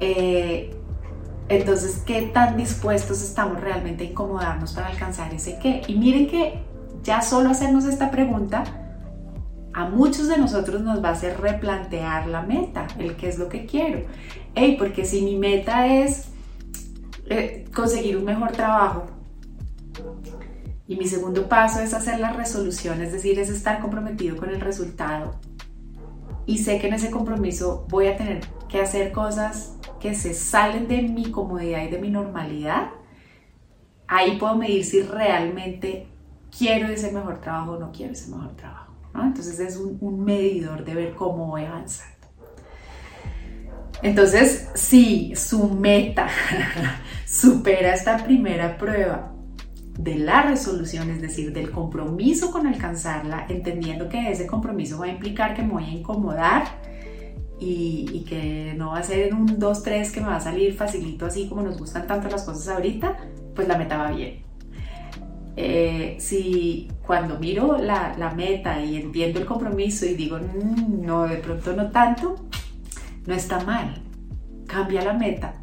Eh, 0.00 0.74
entonces, 1.48 2.02
¿qué 2.06 2.22
tan 2.22 2.56
dispuestos 2.56 3.22
estamos 3.22 3.60
realmente 3.60 4.04
a 4.04 4.06
incomodarnos 4.08 4.72
para 4.72 4.88
alcanzar 4.88 5.32
ese 5.34 5.58
qué? 5.60 5.82
Y 5.86 5.94
miren 5.96 6.28
que 6.28 6.62
ya 7.02 7.20
solo 7.20 7.50
hacernos 7.50 7.84
esta 7.84 8.10
pregunta 8.10 8.64
a 9.74 9.88
muchos 9.88 10.28
de 10.28 10.36
nosotros 10.38 10.82
nos 10.82 11.02
va 11.02 11.10
a 11.10 11.12
hacer 11.12 11.40
replantear 11.40 12.26
la 12.26 12.42
meta, 12.42 12.86
el 12.98 13.16
qué 13.16 13.28
es 13.28 13.38
lo 13.38 13.48
que 13.48 13.66
quiero. 13.66 14.02
Hey, 14.54 14.76
porque 14.78 15.04
si 15.04 15.22
mi 15.22 15.36
meta 15.36 15.86
es 15.86 16.31
eh, 17.26 17.64
conseguir 17.74 18.16
un 18.16 18.24
mejor 18.24 18.52
trabajo 18.52 19.06
y 20.86 20.96
mi 20.96 21.06
segundo 21.06 21.48
paso 21.48 21.80
es 21.80 21.94
hacer 21.94 22.20
la 22.20 22.32
resolución, 22.32 23.00
es 23.00 23.12
decir, 23.12 23.38
es 23.38 23.48
estar 23.48 23.80
comprometido 23.80 24.36
con 24.36 24.50
el 24.50 24.60
resultado 24.60 25.38
y 26.46 26.58
sé 26.58 26.78
que 26.78 26.88
en 26.88 26.94
ese 26.94 27.10
compromiso 27.10 27.86
voy 27.88 28.08
a 28.08 28.16
tener 28.16 28.40
que 28.68 28.80
hacer 28.80 29.12
cosas 29.12 29.76
que 30.00 30.14
se 30.14 30.34
salen 30.34 30.88
de 30.88 31.02
mi 31.02 31.30
comodidad 31.30 31.84
y 31.84 31.88
de 31.88 31.98
mi 31.98 32.10
normalidad, 32.10 32.90
ahí 34.08 34.38
puedo 34.38 34.56
medir 34.56 34.84
si 34.84 35.02
realmente 35.02 36.08
quiero 36.56 36.88
ese 36.88 37.12
mejor 37.12 37.40
trabajo 37.40 37.72
o 37.72 37.78
no 37.78 37.92
quiero 37.92 38.12
ese 38.12 38.30
mejor 38.30 38.56
trabajo. 38.56 38.92
Entonces 39.14 39.60
es 39.60 39.76
un, 39.76 40.24
medidor 40.24 40.84
de 40.84 40.94
ver 40.94 41.14
cómo 41.14 41.46
voy 41.46 41.64
avanzando. 41.64 42.12
Entonces, 44.02 44.68
si 44.74 45.36
su 45.36 45.68
meta 45.68 46.28
supera 47.32 47.94
esta 47.94 48.18
primera 48.18 48.76
prueba 48.76 49.32
de 49.98 50.16
la 50.16 50.42
resolución, 50.42 51.10
es 51.10 51.22
decir, 51.22 51.52
del 51.52 51.70
compromiso 51.70 52.50
con 52.50 52.66
alcanzarla, 52.66 53.46
entendiendo 53.48 54.08
que 54.08 54.30
ese 54.30 54.46
compromiso 54.46 54.98
va 54.98 55.06
a 55.06 55.08
implicar 55.08 55.54
que 55.54 55.62
me 55.62 55.72
voy 55.72 55.84
a 55.84 55.90
incomodar 55.90 56.64
y, 57.58 58.24
que 58.28 58.74
no 58.76 58.90
va 58.90 58.98
a 58.98 59.02
ser 59.02 59.28
en 59.28 59.34
un 59.34 59.58
2, 59.58 59.82
3 59.82 60.12
que 60.12 60.20
me 60.20 60.26
va 60.26 60.36
a 60.36 60.40
salir 60.40 60.74
facilito 60.74 61.26
así 61.26 61.48
como 61.48 61.62
nos 61.62 61.78
gustan 61.78 62.06
tanto 62.06 62.28
las 62.28 62.42
cosas 62.42 62.68
ahorita, 62.68 63.16
pues 63.54 63.66
la 63.66 63.78
meta 63.78 63.96
va 63.96 64.10
bien. 64.10 64.42
Eh, 65.56 66.16
si 66.18 66.88
cuando 67.06 67.38
miro 67.38 67.78
la, 67.78 68.32
meta 68.36 68.82
y 68.82 68.96
entiendo 68.96 69.40
el 69.40 69.46
compromiso 69.46 70.04
y 70.04 70.14
digo, 70.14 70.38
mm, 70.38 71.04
no, 71.04 71.26
de 71.26 71.36
pronto 71.36 71.74
no 71.74 71.90
tanto, 71.90 72.36
no 73.26 73.34
está 73.34 73.60
mal. 73.64 74.02
Cambia 74.66 75.02
la 75.02 75.12
meta 75.12 75.61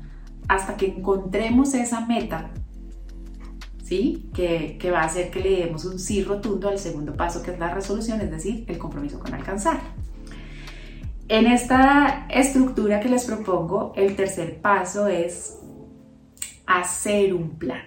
hasta 0.49 0.75
que 0.75 0.87
encontremos 0.87 1.75
esa 1.75 2.05
meta, 2.07 2.49
¿sí? 3.83 4.29
Que, 4.33 4.77
que 4.79 4.91
va 4.91 5.01
a 5.01 5.05
hacer 5.05 5.29
que 5.29 5.39
le 5.39 5.57
demos 5.57 5.85
un 5.85 5.99
sí 5.99 6.23
rotundo 6.23 6.67
al 6.67 6.79
segundo 6.79 7.15
paso, 7.15 7.43
que 7.43 7.51
es 7.51 7.59
la 7.59 7.73
resolución, 7.73 8.19
es 8.19 8.31
decir, 8.31 8.65
el 8.67 8.77
compromiso 8.79 9.19
con 9.19 9.33
alcanzar. 9.33 9.79
En 11.27 11.45
esta 11.45 12.25
estructura 12.29 12.99
que 12.99 13.09
les 13.09 13.25
propongo, 13.25 13.93
el 13.95 14.15
tercer 14.15 14.59
paso 14.59 15.07
es 15.07 15.59
hacer 16.65 17.35
un 17.35 17.51
plan. 17.51 17.83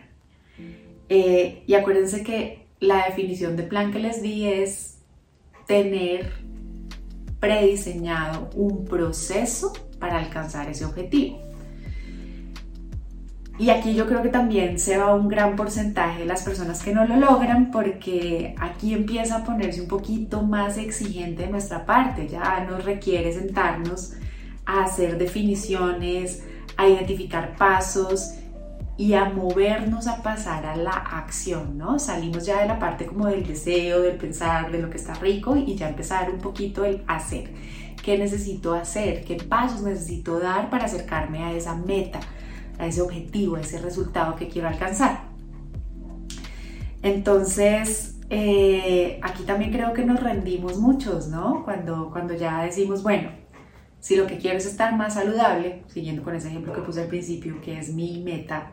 Eh, 1.09 1.65
y 1.67 1.75
acuérdense 1.75 2.23
que 2.23 2.69
la 2.79 3.07
definición 3.07 3.57
de 3.57 3.65
plan 3.65 3.93
que 3.93 3.99
les 3.99 4.23
di 4.23 4.47
es 4.47 4.99
tener 5.67 6.33
prediseñado 7.41 8.51
un 8.55 8.85
proceso 8.85 9.73
para 9.99 10.21
alcanzar 10.21 10.69
ese 10.69 10.85
objetivo. 10.85 11.52
Y 13.59 13.71
aquí 13.71 13.95
yo 13.95 14.07
creo 14.07 14.23
que 14.23 14.31
también 14.31 14.79
se 14.79 14.97
va 14.97 15.15
un 15.15 15.29
gran 15.29 15.57
porcentaje 15.57 16.21
de 16.21 16.27
las 16.27 16.43
personas 16.43 16.83
que 16.83 16.95
no 16.95 17.05
lo 17.05 17.17
logran 17.17 17.71
porque 17.71 18.55
aquí 18.59 18.95
empieza 18.95 19.37
a 19.37 19.45
ponerse 19.45 19.83
un 19.83 19.89
poquito 19.89 20.43
más 20.43 20.79
exigente 20.79 21.45
de 21.45 21.51
nuestra 21.51 21.85
parte, 21.85 22.29
ya 22.29 22.65
nos 22.69 22.85
requiere 22.85 23.33
sentarnos 23.33 24.15
a 24.65 24.85
hacer 24.85 25.19
definiciones, 25.19 26.43
a 26.77 26.89
identificar 26.89 27.55
pasos 27.57 28.35
y 28.97 29.15
a 29.15 29.27
movernos 29.27 30.07
a 30.07 30.23
pasar 30.23 30.67
a 30.67 30.77
la 30.77 30.93
acción, 30.93 31.77
¿no? 31.77 31.99
Salimos 31.99 32.47
ya 32.47 32.61
de 32.61 32.69
la 32.69 32.79
parte 32.79 33.07
como 33.07 33.27
del 33.27 33.47
deseo, 33.47 34.01
del 34.01 34.17
pensar, 34.17 34.71
de 34.71 34.81
lo 34.81 34.91
que 34.91 34.97
está 34.97 35.15
rico 35.15 35.57
y 35.57 35.75
ya 35.75 35.89
empezar 35.89 36.31
un 36.31 36.39
poquito 36.39 36.85
el 36.85 37.03
hacer. 37.07 37.51
¿Qué 38.03 38.19
necesito 38.19 38.75
hacer? 38.75 39.25
¿Qué 39.25 39.37
pasos 39.37 39.83
necesito 39.83 40.39
dar 40.39 40.71
para 40.71 40.87
acercarme 40.87 41.45
a 41.45 41.53
esa 41.53 41.75
meta, 41.75 42.21
a 42.83 42.87
ese 42.87 43.01
objetivo, 43.01 43.57
ese 43.57 43.81
resultado 43.81 44.37
que 44.37 44.49
quiero 44.49 44.69
alcanzar? 44.69 45.25
Entonces, 47.03 48.19
eh, 48.31 49.19
aquí 49.23 49.43
también 49.45 49.73
creo 49.73 49.93
que 49.93 50.05
nos 50.05 50.21
rendimos 50.21 50.79
muchos, 50.79 51.29
¿no? 51.29 51.65
Cuando, 51.65 52.11
cuando 52.11 52.35
ya 52.35 52.63
decimos, 52.63 53.03
bueno, 53.03 53.31
si 53.99 54.17
lo 54.17 54.27
que 54.27 54.39
quiero 54.39 54.59
es 54.59 54.67
estar 54.67 54.97
más 54.97 55.15
saludable, 55.15 55.83
siguiendo 55.89 56.23
con 56.23 56.35
ese 56.35 56.49
ejemplo 56.49 56.73
que 56.73 56.81
puse 56.81 57.03
al 57.03 57.09
principio, 57.09 57.61
que 57.61 57.79
es 57.79 57.93
mi 57.93 58.23
meta, 58.23 58.73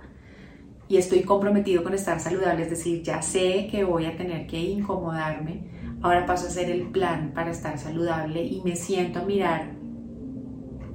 y 0.87 0.97
estoy 0.97 1.21
comprometido 1.21 1.83
con 1.83 1.93
estar 1.93 2.19
saludable, 2.19 2.63
es 2.63 2.69
decir, 2.71 3.03
ya 3.03 3.21
sé 3.21 3.67
que 3.69 3.83
voy 3.83 4.05
a 4.05 4.17
tener 4.17 4.47
que 4.47 4.59
incomodarme, 4.59 5.69
ahora 6.01 6.25
paso 6.25 6.45
a 6.45 6.49
hacer 6.49 6.71
el 6.71 6.87
plan 6.87 7.31
para 7.35 7.51
estar 7.51 7.77
saludable 7.77 8.43
y 8.43 8.61
me 8.61 8.75
siento 8.75 9.19
a 9.19 9.25
mirar 9.25 9.73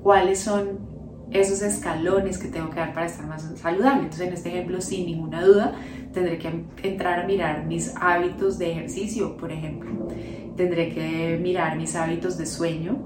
cuáles 0.03 0.41
son 0.41 0.94
esos 1.31 1.63
escalones 1.63 2.39
que 2.39 2.49
tengo 2.49 2.71
que 2.71 2.77
dar 2.77 2.93
para 2.93 3.07
estar 3.07 3.27
más 3.27 3.43
saludable. 3.57 4.03
Entonces, 4.03 4.29
en 4.29 4.33
este 4.35 4.49
ejemplo, 4.51 4.81
sin 4.81 5.07
ninguna 5.07 5.43
duda, 5.43 5.75
tendré 6.13 6.39
que 6.39 6.65
entrar 6.83 7.21
a 7.21 7.27
mirar 7.27 7.67
mis 7.67 7.95
hábitos 7.97 8.59
de 8.59 8.73
ejercicio, 8.73 9.37
por 9.37 9.51
ejemplo. 9.51 10.09
Tendré 10.57 10.95
que 10.95 11.39
mirar 11.43 11.77
mis 11.77 11.97
hábitos 11.97 12.39
de 12.39 12.47
sueño. 12.47 12.99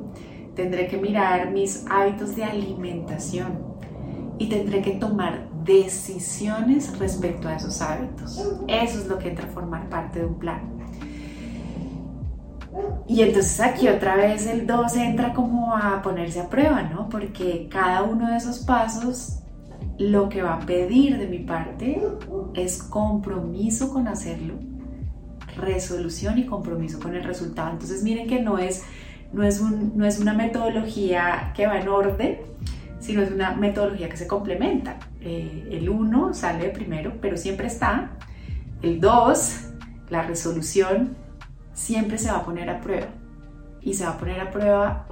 Tendré 0.55 0.89
que 0.89 0.99
mirar 0.99 1.51
mis 1.51 1.85
hábitos 1.89 2.37
de 2.37 2.45
alimentación. 2.45 3.67
Y 4.39 4.49
tendré 4.49 4.83
que 4.83 4.93
tomar 4.93 5.49
decisiones 5.65 6.99
respecto 6.99 7.49
a 7.49 7.57
esos 7.57 7.81
hábitos. 7.81 8.39
Eso 8.69 8.99
es 8.99 9.07
lo 9.07 9.19
que 9.19 9.29
entra 9.29 9.47
a 9.47 9.51
formar 9.51 9.89
parte 9.89 10.21
de 10.21 10.27
un 10.27 10.39
plan. 10.39 10.78
Y 13.07 13.23
entonces 13.23 13.59
aquí 13.61 13.89
otra 13.89 14.17
vez 14.17 14.47
el 14.47 14.67
2 14.67 14.97
entra 14.97 15.33
como 15.33 15.75
a 15.75 16.03
ponerse 16.03 16.41
a 16.41 16.49
prueba, 16.49 16.83
¿no? 16.83 17.09
Porque 17.09 17.69
cada 17.71 18.03
uno 18.03 18.31
de 18.31 18.37
esos 18.37 18.59
pasos 18.61 19.39
lo 19.99 20.29
que 20.29 20.43
va 20.43 20.55
a 20.55 20.61
pedir 20.61 21.19
de 21.19 21.27
mi 21.27 21.39
parte 21.39 22.01
es 22.55 22.83
compromiso 22.83 23.93
con 23.93 24.09
hacerlo, 24.09 24.55
resolución 25.57 26.39
y 26.39 26.47
compromiso 26.47 27.01
con 27.01 27.15
el 27.15 27.25
resultado. 27.25 27.73
Entonces 27.73 28.03
miren 28.03 28.29
que 28.29 28.41
no 28.41 28.59
es, 28.59 28.85
no 29.33 29.43
es, 29.43 29.61
un, 29.61 29.97
no 29.97 30.07
es 30.07 30.19
una 30.19 30.35
metodología 30.35 31.53
que 31.55 31.67
va 31.67 31.81
en 31.81 31.89
orden, 31.89 32.39
sino 33.01 33.23
es 33.23 33.31
una 33.31 33.55
metodología 33.55 34.09
que 34.09 34.17
se 34.17 34.27
complementa. 34.27 34.99
Eh, 35.21 35.69
el 35.73 35.89
1 35.89 36.35
sale 36.35 36.69
primero, 36.69 37.15
pero 37.21 37.37
siempre 37.37 37.67
está. 37.67 38.11
El 38.83 39.01
2, 39.01 39.71
la 40.11 40.23
resolución, 40.23 41.17
siempre 41.79 42.19
se 42.19 42.31
va 42.31 42.39
a 42.39 42.45
poner 42.45 42.69
a 42.69 42.81
prueba. 42.81 43.07
Y 43.81 43.95
se 43.95 44.05
va 44.05 44.11
a 44.11 44.19
poner 44.19 44.41
a 44.41 44.51
prueba 44.51 45.07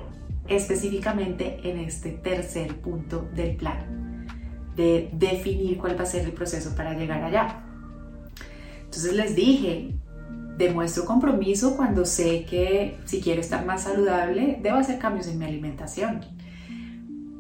específicamente 0.49 1.61
en 1.63 1.79
este 1.79 2.11
tercer 2.11 2.77
punto 2.81 3.29
del 3.35 3.57
plan, 3.57 4.27
de 4.75 5.09
definir 5.13 5.79
cuál 5.79 5.99
va 5.99 6.03
a 6.03 6.07
ser 6.07 6.25
el 6.25 6.33
proceso 6.33 6.75
para 6.77 6.95
llegar 6.95 7.23
allá. 7.23 7.63
Entonces 8.85 9.15
les 9.15 9.35
dije, 9.35 9.95
demuestro 10.57 11.05
compromiso 11.05 11.77
cuando 11.77 12.05
sé 12.05 12.45
que 12.45 12.99
si 13.05 13.21
quiero 13.21 13.41
estar 13.41 13.65
más 13.65 13.85
saludable, 13.85 14.59
debo 14.63 14.79
hacer 14.79 14.99
cambios 14.99 15.29
en 15.29 15.39
mi 15.39 15.45
alimentación 15.45 16.21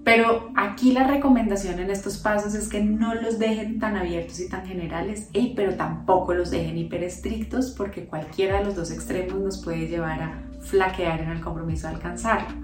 pero 0.07 0.53
aquí 0.55 0.93
la 0.93 1.05
recomendación 1.05 1.81
en 1.81 1.91
estos 1.91 2.19
pasos 2.19 2.55
es 2.55 2.69
que 2.69 2.81
no 2.81 3.17
los 3.17 3.41
dejen 3.41 3.81
tan 3.81 3.97
abiertos 3.97 4.39
y 4.39 4.49
tan 4.49 4.65
generales, 4.65 5.31
pero 5.57 5.75
tampoco 5.75 6.33
los 6.33 6.53
dejen 6.53 6.79
hiper 6.79 7.03
estrictos 7.03 7.73
porque 7.77 8.05
cualquiera 8.05 8.61
de 8.61 8.67
los 8.67 8.77
dos 8.77 8.93
extremos 8.93 9.41
nos 9.41 9.65
puede 9.65 9.89
llevar 9.89 10.23
a 10.23 10.43
flaquear 10.61 11.23
en 11.23 11.31
el 11.31 11.41
compromiso 11.41 11.89
de 11.89 11.95
alcanzarlo. 11.95 12.57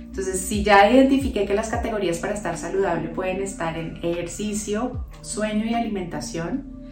Entonces, 0.00 0.40
si 0.40 0.64
ya 0.64 0.90
identifiqué 0.90 1.46
que 1.46 1.54
las 1.54 1.68
categorías 1.68 2.18
para 2.18 2.34
estar 2.34 2.58
saludable 2.58 3.10
pueden 3.10 3.40
estar 3.40 3.78
en 3.78 3.98
ejercicio, 4.02 5.06
sueño 5.20 5.66
y 5.66 5.74
alimentación, 5.74 6.90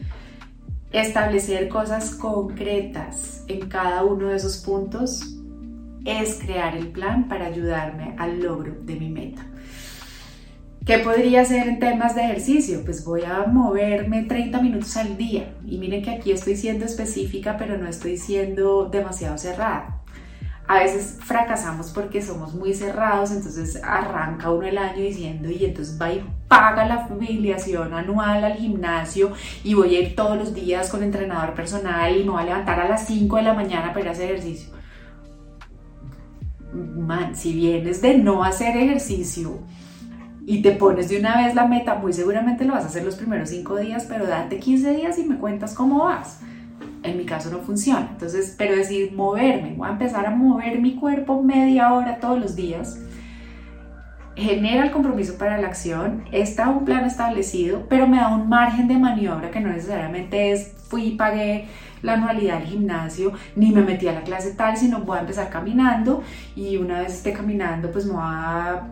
establecer 0.93 1.69
cosas 1.69 2.15
concretas 2.15 3.43
en 3.49 3.69
cada 3.69 4.05
uno 4.05 4.29
de 4.29 4.37
esos 4.37 4.59
puntos 4.59 5.35
es 6.05 6.39
crear 6.39 6.77
el 6.77 6.93
plan 6.93 7.27
para 7.27 7.47
ayudarme 7.47 8.15
al 8.17 8.41
logro 8.41 8.77
de 8.85 8.95
mi 8.95 9.11
meta. 9.11 9.48
¿Qué 10.89 11.01
podría 11.01 11.43
hacer 11.43 11.69
en 11.69 11.81
temas 11.81 12.15
de 12.15 12.23
ejercicio? 12.23 12.83
Pues 12.83 13.05
voy 13.05 13.21
a 13.23 13.45
moverme 13.45 14.23
30 14.23 14.63
minutos 14.63 14.97
al 14.97 15.19
día. 15.19 15.55
Y 15.67 15.77
miren 15.77 16.03
que 16.03 16.13
aquí 16.13 16.33
estoy 16.33 16.57
siendo 16.57 16.87
específica, 16.87 17.59
pero 17.59 17.77
no 17.77 17.87
estoy 17.87 18.17
siendo 18.17 18.87
demasiado 18.87 19.37
cerrada. 19.37 20.01
a 20.67 20.79
veces 20.79 21.19
fracasamos 21.21 21.91
porque 21.91 22.23
somos 22.23 22.55
muy 22.55 22.73
cerrados, 22.73 23.33
entonces 23.33 23.79
arranca 23.85 24.51
uno 24.51 24.67
el 24.67 24.79
año 24.79 25.03
diciendo 25.03 25.51
y 25.51 25.67
entonces 25.67 26.01
va 26.01 26.11
y 26.11 26.25
paga 26.49 26.87
la 26.87 26.95
afiliación 26.95 27.93
anual 27.93 28.43
al 28.45 28.55
gimnasio 28.55 29.33
y 29.65 29.75
voy 29.75 29.95
a 29.95 30.01
ir 30.01 30.17
todos 30.17 30.39
los 30.39 30.55
días 30.55 30.89
con 30.89 31.03
entrenador 31.03 31.53
personal 31.53 32.17
y 32.17 32.25
me 32.25 32.31
voy 32.31 32.43
a 32.43 32.47
levantar 32.47 32.81
a 32.81 32.89
las 32.89 33.07
5 33.07 33.37
de 33.37 33.43
la 33.43 33.53
mañana 33.53 33.89
para 33.93 34.07
ir 34.07 34.09
hacer 34.09 34.31
ejercicio. 34.31 34.73
Man, 36.73 37.37
si 37.37 37.53
vienes 37.53 38.01
de 38.01 38.17
no 38.17 38.43
hacer 38.43 38.75
ejercicio 38.75 39.61
y 40.51 40.63
te 40.63 40.73
pones 40.73 41.11
de 41.11 41.19
una 41.19 41.45
vez 41.45 41.55
la 41.55 41.67
meta, 41.67 41.97
muy 41.97 42.15
seguramente 42.15 42.65
lo 42.65 42.73
vas 42.73 42.85
a 42.85 42.87
hacer 42.87 43.05
los 43.05 43.17
primeros 43.17 43.51
5 43.51 43.77
días, 43.77 44.07
pero 44.09 44.27
date 44.27 44.59
15 44.59 44.95
días 44.95 45.19
y 45.19 45.25
me 45.25 45.37
cuentas 45.37 45.75
cómo 45.75 46.05
vas 46.05 46.41
en 47.03 47.19
mi 47.19 47.27
caso 47.27 47.51
no 47.51 47.59
funciona. 47.59 48.09
Entonces, 48.13 48.55
pero 48.57 48.75
decir 48.75 49.13
moverme, 49.13 49.75
voy 49.77 49.89
a 49.89 49.93
empezar 49.93 50.25
a 50.25 50.31
mover 50.31 50.81
mi 50.81 50.95
cuerpo 50.95 51.43
media 51.43 51.93
hora 51.93 52.19
todos 52.19 52.41
los 52.41 52.57
días, 52.57 52.99
genera 54.37 54.85
el 54.85 54.91
compromiso 54.91 55.37
para 55.37 55.59
la 55.59 55.67
acción, 55.67 56.25
está 56.33 56.71
un 56.71 56.87
plan 56.87 57.05
establecido, 57.05 57.87
pero 57.91 58.09
me 58.09 58.17
da 58.17 58.29
un 58.29 58.49
margen 58.49 58.89
de 58.89 58.97
maniobra 58.97 59.51
que 59.51 59.61
no 59.61 59.69
necesariamente 59.69 60.53
es 60.53 60.73
fui 60.89 61.09
y 61.09 61.17
pagué 61.17 61.67
la 62.01 62.15
anualidad 62.15 62.61
del 62.61 62.69
gimnasio, 62.69 63.33
ni 63.55 63.71
me 63.71 63.83
metí 63.83 64.09
a 64.09 64.15
la 64.15 64.23
clase 64.23 64.55
tal, 64.55 64.79
sino 64.79 65.01
voy 65.01 65.19
a 65.19 65.21
empezar 65.21 65.51
caminando 65.51 66.23
y 66.57 66.79
una 66.79 67.01
vez 67.01 67.13
esté 67.13 67.35
caminando, 67.35 67.91
pues 67.91 68.07
me 68.07 68.13
voy 68.13 68.23
a 68.25 68.89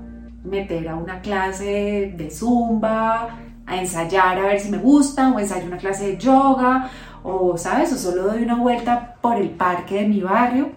meter 0.47 0.89
a 0.89 0.97
una 0.97 1.21
clase 1.21 2.15
de 2.17 2.31
zumba, 2.31 3.39
a 3.67 3.77
ensayar 3.77 4.39
a 4.39 4.47
ver 4.47 4.61
si 4.61 4.71
me 4.71 4.79
gusta, 4.79 5.33
o 5.33 5.39
ensayo 5.39 5.67
una 5.67 5.79
clase 5.79 6.07
de 6.07 6.19
yoga, 6.19 6.91
o 7.23 7.59
sabes, 7.59 7.93
o 7.93 7.99
solo 7.99 8.25
doy 8.25 8.43
una 8.43 8.57
vuelta 8.57 9.17
por 9.21 9.37
el 9.37 9.51
parque 9.51 9.97
de 9.97 10.09
mi 10.09 10.21
barrio, 10.21 10.71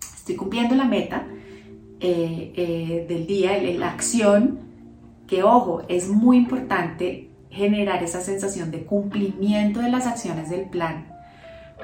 estoy 0.00 0.36
cumpliendo 0.36 0.74
la 0.74 0.84
meta 0.84 1.26
eh, 2.00 2.52
eh, 2.56 3.06
del 3.08 3.26
día, 3.26 3.60
la 3.78 3.90
acción, 3.90 4.60
que 5.26 5.42
ojo, 5.42 5.82
es 5.88 6.08
muy 6.08 6.38
importante 6.38 7.30
generar 7.50 8.02
esa 8.02 8.20
sensación 8.20 8.70
de 8.70 8.84
cumplimiento 8.84 9.80
de 9.80 9.90
las 9.90 10.06
acciones 10.06 10.48
del 10.50 10.70
plan, 10.70 11.09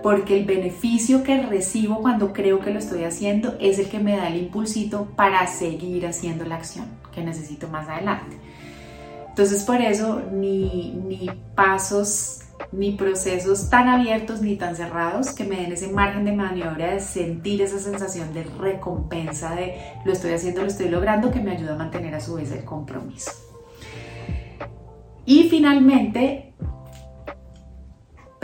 porque 0.03 0.39
el 0.39 0.45
beneficio 0.45 1.23
que 1.23 1.43
recibo 1.43 2.01
cuando 2.01 2.33
creo 2.33 2.61
que 2.61 2.71
lo 2.71 2.79
estoy 2.79 3.05
haciendo 3.05 3.57
es 3.61 3.79
el 3.79 3.89
que 3.89 3.99
me 3.99 4.17
da 4.17 4.29
el 4.29 4.37
impulsito 4.37 5.09
para 5.17 5.47
seguir 5.47 6.07
haciendo 6.07 6.45
la 6.45 6.57
acción 6.57 6.87
que 7.13 7.23
necesito 7.23 7.69
más 7.69 7.89
adelante. 7.89 8.37
Entonces 9.29 9.65
por 9.65 9.81
eso 9.81 10.23
ni, 10.33 10.93
ni 11.07 11.31
pasos 11.55 12.41
ni 12.73 12.93
procesos 12.93 13.69
tan 13.71 13.89
abiertos 13.89 14.41
ni 14.41 14.57
tan 14.57 14.77
cerrados 14.77 15.33
que 15.33 15.45
me 15.45 15.57
den 15.57 15.73
ese 15.73 15.89
margen 15.89 16.25
de 16.25 16.33
maniobra 16.33 16.93
de 16.93 17.01
sentir 17.01 17.63
esa 17.63 17.79
sensación 17.79 18.33
de 18.33 18.45
recompensa 18.45 19.55
de 19.55 19.77
lo 20.05 20.13
estoy 20.13 20.33
haciendo, 20.33 20.63
lo 20.63 20.69
estoy 20.69 20.89
logrando, 20.89 21.31
que 21.31 21.41
me 21.41 21.53
ayuda 21.53 21.75
a 21.75 21.79
mantener 21.79 22.15
a 22.15 22.21
su 22.21 22.35
vez 22.35 22.51
el 22.53 22.65
compromiso. 22.65 23.31
Y 25.25 25.49
finalmente, 25.49 26.55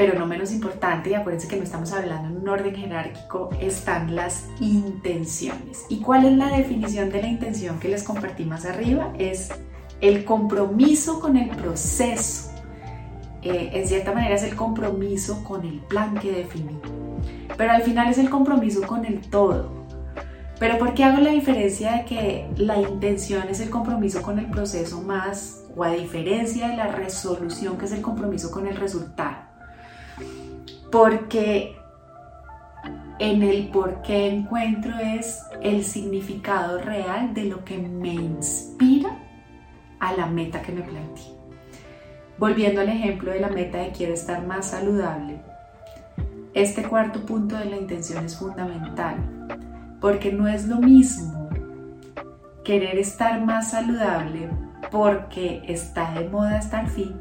pero 0.02 0.18
no 0.18 0.26
menos 0.26 0.50
importante, 0.50 1.10
y 1.10 1.14
acuérdense 1.14 1.46
que 1.46 1.56
no 1.56 1.62
estamos 1.62 1.92
hablando 1.92 2.28
en 2.28 2.42
un 2.42 2.48
orden 2.48 2.74
jerárquico, 2.74 3.50
están 3.60 4.16
las 4.16 4.48
intenciones. 4.58 5.86
¿Y 5.88 6.00
cuál 6.00 6.24
es 6.24 6.32
la 6.32 6.48
definición 6.48 7.08
de 7.08 7.22
la 7.22 7.28
intención 7.28 7.78
que 7.78 7.86
les 7.86 8.02
compartí 8.02 8.44
más 8.44 8.66
arriba? 8.66 9.12
Es 9.16 9.50
el 10.00 10.24
compromiso 10.24 11.20
con 11.20 11.36
el 11.36 11.50
proceso 11.50 12.50
eh, 13.42 13.70
en 13.74 13.86
cierta 13.86 14.12
manera 14.12 14.34
es 14.34 14.42
el 14.42 14.56
compromiso 14.56 15.44
con 15.44 15.64
el 15.64 15.78
plan 15.78 16.14
que 16.18 16.32
definí. 16.32 16.80
Pero 17.56 17.70
al 17.70 17.82
final 17.82 18.08
es 18.08 18.18
el 18.18 18.28
compromiso 18.28 18.82
con 18.82 19.04
el 19.04 19.20
todo. 19.20 19.70
Pero 20.58 20.78
¿por 20.78 20.94
qué 20.94 21.04
hago 21.04 21.20
la 21.20 21.30
diferencia 21.30 21.92
de 21.92 22.04
que 22.06 22.50
la 22.56 22.80
intención 22.80 23.48
es 23.48 23.60
el 23.60 23.70
compromiso 23.70 24.20
con 24.20 24.40
el 24.40 24.50
proceso 24.50 25.00
más 25.00 25.64
o 25.76 25.84
a 25.84 25.90
diferencia 25.90 26.68
de 26.68 26.76
la 26.76 26.88
resolución 26.88 27.78
que 27.78 27.84
es 27.84 27.92
el 27.92 28.02
compromiso 28.02 28.50
con 28.50 28.66
el 28.66 28.74
resultado? 28.74 29.51
Porque 30.92 31.74
en 33.18 33.42
el 33.42 33.68
por 33.68 34.02
qué 34.02 34.28
encuentro 34.28 34.92
es 34.98 35.42
el 35.62 35.84
significado 35.84 36.78
real 36.78 37.32
de 37.32 37.44
lo 37.44 37.64
que 37.64 37.78
me 37.78 38.12
inspira 38.12 39.16
a 40.00 40.12
la 40.12 40.26
meta 40.26 40.60
que 40.60 40.72
me 40.72 40.82
planteé. 40.82 41.32
Volviendo 42.36 42.80
al 42.80 42.88
ejemplo 42.88 43.30
de 43.32 43.40
la 43.40 43.48
meta 43.48 43.78
de 43.78 43.92
quiero 43.92 44.12
estar 44.12 44.46
más 44.46 44.66
saludable, 44.66 45.40
este 46.52 46.82
cuarto 46.82 47.24
punto 47.24 47.56
de 47.56 47.66
la 47.66 47.76
intención 47.76 48.24
es 48.26 48.36
fundamental, 48.36 49.16
porque 50.00 50.30
no 50.30 50.46
es 50.46 50.66
lo 50.66 50.76
mismo 50.76 51.48
querer 52.64 52.98
estar 52.98 53.40
más 53.44 53.70
saludable 53.70 54.50
porque 54.90 55.62
está 55.66 56.12
de 56.12 56.28
moda 56.28 56.58
estar 56.58 56.86
fit, 56.88 57.16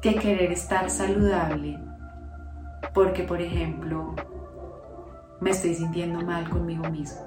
que 0.00 0.14
querer 0.16 0.50
estar 0.50 0.90
saludable 0.90 1.85
porque, 2.96 3.24
por 3.24 3.42
ejemplo, 3.42 4.14
me 5.38 5.50
estoy 5.50 5.74
sintiendo 5.74 6.22
mal 6.22 6.48
conmigo 6.48 6.88
mismo. 6.88 7.20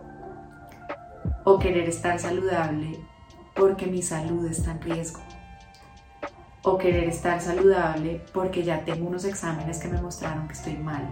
O 1.43 1.59
querer 1.59 1.87
estar 1.87 2.17
saludable 2.17 2.99
porque 3.53 3.85
mi 3.85 4.01
salud 4.01 4.47
está 4.47 4.71
en 4.71 4.81
riesgo 4.81 5.19
o 6.63 6.77
querer 6.77 7.07
estar 7.07 7.39
saludable 7.39 8.21
porque 8.33 8.63
ya 8.63 8.83
tengo 8.83 9.07
unos 9.07 9.25
exámenes 9.25 9.77
que 9.77 9.87
me 9.87 10.01
mostraron 10.01 10.47
que 10.47 10.53
estoy 10.53 10.75
mal, 10.75 11.07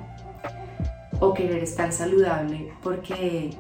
o 1.19 1.33
querer 1.33 1.63
estar 1.63 1.93
saludable 1.93 2.73
porque 2.81 3.51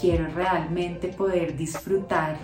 quiero 0.00 0.26
realmente 0.28 1.08
poder 1.08 1.56
disfrutar 1.56 2.38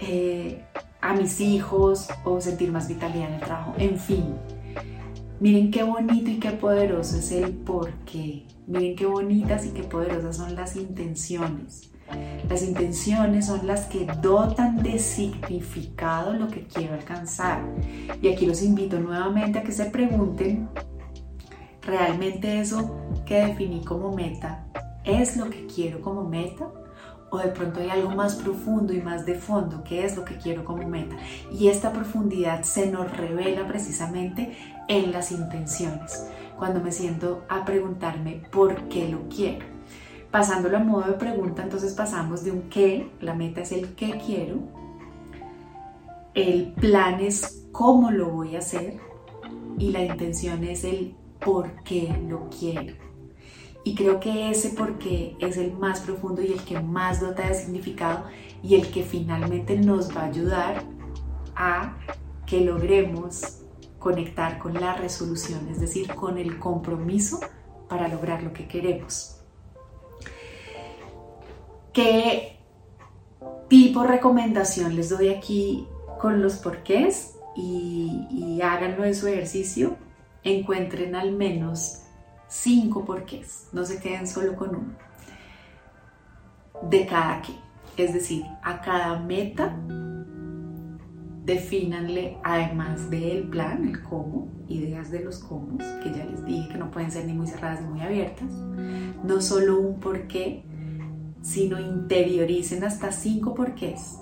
eh, 0.00 0.64
a 1.00 1.12
mis 1.12 1.40
hijos 1.40 2.08
o 2.24 2.40
sentir 2.40 2.72
más 2.72 2.88
vitalidad 2.88 3.28
en 3.28 3.34
el 3.34 3.40
trabajo, 3.40 3.74
en 3.76 3.98
fin. 3.98 4.57
Miren 5.40 5.70
qué 5.70 5.84
bonito 5.84 6.30
y 6.30 6.40
qué 6.40 6.50
poderoso 6.50 7.18
es 7.18 7.30
el 7.30 7.52
por 7.52 7.92
qué. 8.04 8.44
Miren 8.66 8.96
qué 8.96 9.06
bonitas 9.06 9.64
y 9.66 9.70
qué 9.70 9.84
poderosas 9.84 10.36
son 10.36 10.56
las 10.56 10.74
intenciones. 10.74 11.90
Las 12.48 12.62
intenciones 12.62 13.46
son 13.46 13.64
las 13.64 13.86
que 13.86 14.04
dotan 14.20 14.82
de 14.82 14.98
significado 14.98 16.32
lo 16.32 16.48
que 16.48 16.66
quiero 16.66 16.94
alcanzar. 16.94 17.62
Y 18.20 18.28
aquí 18.28 18.46
los 18.46 18.62
invito 18.62 18.98
nuevamente 18.98 19.60
a 19.60 19.62
que 19.62 19.70
se 19.70 19.84
pregunten, 19.84 20.68
¿realmente 21.82 22.58
eso 22.58 22.96
que 23.24 23.46
definí 23.46 23.84
como 23.84 24.12
meta 24.12 24.66
es 25.04 25.36
lo 25.36 25.48
que 25.50 25.66
quiero 25.66 26.00
como 26.00 26.24
meta? 26.24 26.66
O 27.30 27.38
de 27.38 27.48
pronto 27.48 27.80
hay 27.80 27.90
algo 27.90 28.10
más 28.10 28.36
profundo 28.36 28.92
y 28.92 29.02
más 29.02 29.26
de 29.26 29.34
fondo, 29.34 29.84
que 29.84 30.04
es 30.04 30.16
lo 30.16 30.24
que 30.24 30.36
quiero 30.36 30.64
como 30.64 30.86
meta. 30.86 31.16
Y 31.50 31.68
esta 31.68 31.92
profundidad 31.92 32.62
se 32.62 32.90
nos 32.90 33.14
revela 33.16 33.66
precisamente 33.66 34.56
en 34.88 35.12
las 35.12 35.30
intenciones, 35.32 36.26
cuando 36.56 36.80
me 36.80 36.92
siento 36.92 37.44
a 37.48 37.64
preguntarme 37.64 38.42
por 38.50 38.88
qué 38.88 39.08
lo 39.08 39.28
quiero. 39.28 39.66
Pasándolo 40.30 40.76
a 40.76 40.80
modo 40.80 41.06
de 41.06 41.14
pregunta, 41.14 41.62
entonces 41.62 41.94
pasamos 41.94 42.44
de 42.44 42.52
un 42.52 42.62
qué, 42.68 43.10
la 43.20 43.34
meta 43.34 43.62
es 43.62 43.72
el 43.72 43.94
qué 43.94 44.20
quiero, 44.24 44.58
el 46.34 46.72
plan 46.74 47.20
es 47.20 47.66
cómo 47.72 48.10
lo 48.10 48.30
voy 48.30 48.56
a 48.56 48.58
hacer 48.58 48.98
y 49.78 49.90
la 49.90 50.04
intención 50.04 50.64
es 50.64 50.84
el 50.84 51.14
por 51.40 51.82
qué 51.82 52.14
lo 52.28 52.48
quiero. 52.50 53.07
Y 53.84 53.94
creo 53.94 54.20
que 54.20 54.50
ese 54.50 54.70
por 54.70 54.98
qué 54.98 55.36
es 55.38 55.56
el 55.56 55.72
más 55.72 56.00
profundo 56.00 56.42
y 56.42 56.52
el 56.52 56.62
que 56.62 56.80
más 56.80 57.20
dota 57.20 57.46
de 57.46 57.54
significado 57.54 58.24
y 58.62 58.74
el 58.74 58.90
que 58.90 59.02
finalmente 59.02 59.76
nos 59.78 60.14
va 60.14 60.22
a 60.22 60.26
ayudar 60.26 60.82
a 61.54 61.96
que 62.46 62.60
logremos 62.60 63.62
conectar 63.98 64.58
con 64.58 64.74
la 64.74 64.94
resolución, 64.94 65.68
es 65.68 65.80
decir, 65.80 66.14
con 66.14 66.38
el 66.38 66.58
compromiso 66.58 67.40
para 67.88 68.08
lograr 68.08 68.42
lo 68.42 68.52
que 68.52 68.66
queremos. 68.68 69.40
¿Qué 71.92 72.58
tipo 73.68 74.02
de 74.02 74.08
recomendación 74.08 74.94
les 74.94 75.08
doy 75.08 75.28
aquí 75.28 75.86
con 76.20 76.42
los 76.42 76.56
porqués? 76.56 77.34
Y, 77.56 78.26
y 78.30 78.62
háganlo 78.62 79.04
en 79.04 79.14
su 79.14 79.26
ejercicio. 79.26 79.96
Encuentren 80.44 81.16
al 81.16 81.32
menos 81.32 82.02
cinco 82.48 83.04
porqués. 83.04 83.68
No 83.72 83.84
se 83.84 84.00
queden 84.00 84.26
solo 84.26 84.56
con 84.56 84.70
uno. 84.70 84.94
De 86.82 87.06
cada 87.06 87.42
qué. 87.42 87.52
Es 87.96 88.12
decir, 88.12 88.44
a 88.62 88.80
cada 88.80 89.18
meta 89.18 89.76
defínanle, 91.44 92.36
además 92.44 93.10
del 93.10 93.48
plan, 93.48 93.88
el 93.88 94.02
cómo, 94.02 94.48
ideas 94.68 95.10
de 95.10 95.24
los 95.24 95.38
cómo, 95.38 95.78
que 95.78 96.12
ya 96.14 96.24
les 96.26 96.44
dije 96.44 96.68
que 96.68 96.78
no 96.78 96.90
pueden 96.90 97.10
ser 97.10 97.24
ni 97.24 97.32
muy 97.32 97.46
cerradas 97.46 97.80
ni 97.80 97.88
muy 97.88 98.00
abiertas, 98.02 98.52
no 99.24 99.40
solo 99.40 99.80
un 99.80 99.98
porqué, 99.98 100.62
sino 101.40 101.80
interioricen 101.80 102.84
hasta 102.84 103.12
cinco 103.12 103.54
porqués 103.54 104.18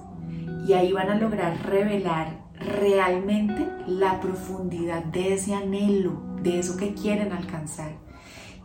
y 0.67 0.73
ahí 0.73 0.93
van 0.93 1.11
a 1.11 1.17
lograr 1.17 1.67
revelar 1.67 2.45
realmente 2.55 3.69
la 3.87 4.21
profundidad 4.21 5.05
de 5.05 5.35
ese 5.35 5.55
anhelo, 5.55 6.23
de 6.43 6.59
eso 6.59 6.77
que 6.77 6.95
quieren 6.95 7.33
alcanzar. 7.33 8.06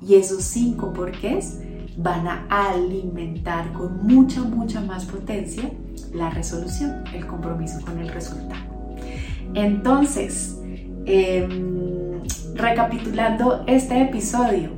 Y 0.01 0.15
esos 0.15 0.43
cinco 0.43 0.93
porqués 0.93 1.59
van 1.97 2.27
a 2.27 2.45
alimentar 2.49 3.71
con 3.73 4.05
mucha, 4.05 4.41
mucha 4.41 4.81
más 4.81 5.05
potencia 5.05 5.69
la 6.13 6.29
resolución, 6.29 7.03
el 7.13 7.27
compromiso 7.27 7.79
con 7.85 7.99
el 7.99 8.09
resultado. 8.09 8.61
Entonces, 9.53 10.59
em, 11.05 12.21
recapitulando 12.55 13.63
este 13.67 14.01
episodio, 14.01 14.69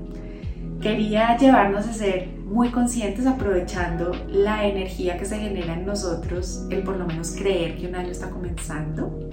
quería 0.81 1.37
llevarnos 1.37 1.87
a 1.87 1.93
ser 1.93 2.27
muy 2.45 2.69
conscientes 2.69 3.25
aprovechando 3.25 4.11
la 4.27 4.67
energía 4.67 5.17
que 5.17 5.25
se 5.25 5.39
genera 5.39 5.73
en 5.73 5.85
nosotros, 5.85 6.67
el 6.69 6.83
por 6.83 6.97
lo 6.97 7.05
menos 7.05 7.31
creer 7.31 7.77
que 7.77 7.87
un 7.87 7.95
año 7.95 8.11
está 8.11 8.29
comenzando, 8.29 9.29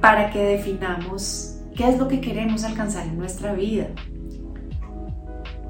para 0.00 0.30
que 0.30 0.38
definamos 0.38 1.58
qué 1.76 1.88
es 1.90 1.98
lo 1.98 2.08
que 2.08 2.20
queremos 2.20 2.64
alcanzar 2.64 3.06
en 3.06 3.18
nuestra 3.18 3.52
vida. 3.52 3.88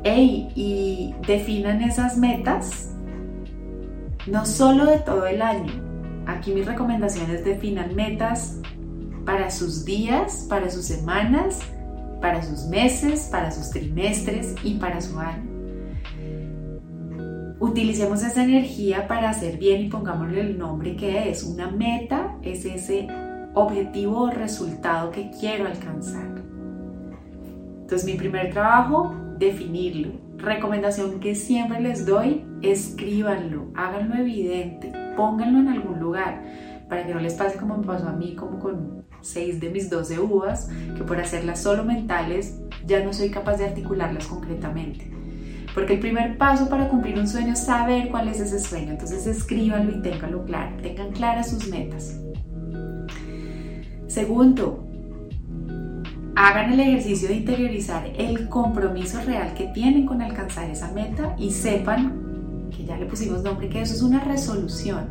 Y 0.04 1.14
definan 1.26 1.82
esas 1.82 2.16
metas 2.16 2.90
no 4.26 4.46
solo 4.46 4.86
de 4.86 4.98
todo 4.98 5.26
el 5.26 5.42
año. 5.42 5.72
Aquí 6.26 6.52
mis 6.52 6.66
recomendaciones 6.66 7.44
definan 7.44 7.94
metas 7.94 8.58
para 9.24 9.50
sus 9.50 9.84
días, 9.84 10.46
para 10.48 10.70
sus 10.70 10.84
semanas, 10.84 11.60
para 12.20 12.42
sus 12.42 12.66
meses, 12.66 13.28
para 13.30 13.50
sus 13.50 13.70
trimestres 13.70 14.54
y 14.62 14.74
para 14.74 15.00
su 15.00 15.18
año. 15.18 15.48
Utilicemos 17.58 18.22
esa 18.22 18.44
energía 18.44 19.06
para 19.06 19.30
hacer 19.30 19.58
bien 19.58 19.82
y 19.82 19.88
pongámosle 19.88 20.40
el 20.40 20.58
nombre 20.58 20.96
que 20.96 21.28
es. 21.30 21.42
Una 21.42 21.70
meta 21.70 22.36
es 22.42 22.64
ese 22.64 23.06
objetivo 23.54 24.22
o 24.22 24.30
resultado 24.30 25.10
que 25.10 25.30
quiero 25.38 25.66
alcanzar. 25.66 26.42
Entonces 27.82 28.04
mi 28.04 28.14
primer 28.14 28.52
trabajo, 28.52 29.14
definirlo. 29.40 30.12
Recomendación 30.36 31.18
que 31.18 31.34
siempre 31.34 31.80
les 31.80 32.06
doy, 32.06 32.44
escríbanlo, 32.62 33.72
háganlo 33.74 34.14
evidente, 34.14 34.92
pónganlo 35.16 35.58
en 35.58 35.68
algún 35.68 35.98
lugar 35.98 36.42
para 36.88 37.06
que 37.06 37.14
no 37.14 37.20
les 37.20 37.34
pase 37.34 37.58
como 37.58 37.78
me 37.78 37.86
pasó 37.86 38.08
a 38.08 38.12
mí, 38.12 38.34
como 38.34 38.58
con 38.58 39.04
6 39.20 39.60
de 39.60 39.70
mis 39.70 39.90
12 39.90 40.18
uvas, 40.20 40.68
que 40.96 41.04
por 41.04 41.18
hacerlas 41.18 41.62
solo 41.62 41.84
mentales 41.84 42.60
ya 42.86 43.02
no 43.02 43.12
soy 43.12 43.30
capaz 43.30 43.56
de 43.56 43.66
articularlas 43.66 44.26
concretamente. 44.26 45.10
Porque 45.74 45.94
el 45.94 46.00
primer 46.00 46.36
paso 46.36 46.68
para 46.68 46.88
cumplir 46.88 47.18
un 47.18 47.28
sueño 47.28 47.52
es 47.52 47.64
saber 47.64 48.08
cuál 48.10 48.28
es 48.28 48.40
ese 48.40 48.58
sueño. 48.58 48.90
Entonces 48.90 49.26
escríbanlo 49.26 49.98
y 49.98 50.02
ténganlo 50.02 50.44
claro, 50.44 50.76
tengan 50.82 51.12
claras 51.12 51.50
sus 51.50 51.68
metas. 51.68 52.20
Segundo, 54.08 54.89
hagan 56.46 56.72
el 56.72 56.80
ejercicio 56.80 57.28
de 57.28 57.34
interiorizar 57.34 58.10
el 58.16 58.48
compromiso 58.48 59.20
real 59.20 59.52
que 59.52 59.66
tienen 59.66 60.06
con 60.06 60.22
alcanzar 60.22 60.70
esa 60.70 60.90
meta 60.90 61.34
y 61.38 61.50
sepan 61.50 62.70
que 62.74 62.86
ya 62.86 62.96
le 62.96 63.04
pusimos 63.04 63.42
nombre, 63.42 63.68
que 63.68 63.82
eso 63.82 63.92
es 63.92 64.02
una 64.02 64.20
resolución 64.20 65.08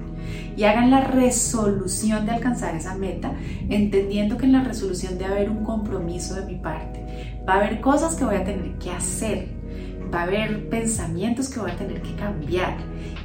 y 0.57 0.63
hagan 0.63 0.89
la 0.89 1.01
resolución 1.01 2.25
de 2.25 2.31
alcanzar 2.31 2.75
esa 2.75 2.95
meta, 2.95 3.33
entendiendo 3.69 4.37
que 4.37 4.45
en 4.45 4.53
la 4.53 4.63
resolución 4.63 5.19
debe 5.19 5.33
haber 5.33 5.49
un 5.51 5.63
compromiso 5.63 6.33
de 6.33 6.45
mi 6.45 6.55
parte. 6.55 7.37
Va 7.47 7.53
a 7.53 7.57
haber 7.57 7.79
cosas 7.79 8.15
que 8.15 8.25
voy 8.25 8.35
a 8.35 8.43
tener 8.43 8.71
que 8.79 8.89
hacer, 8.89 9.49
va 10.13 10.21
a 10.21 10.23
haber 10.23 10.67
pensamientos 10.69 11.49
que 11.49 11.59
voy 11.59 11.71
a 11.71 11.75
tener 11.75 12.01
que 12.01 12.15
cambiar 12.15 12.75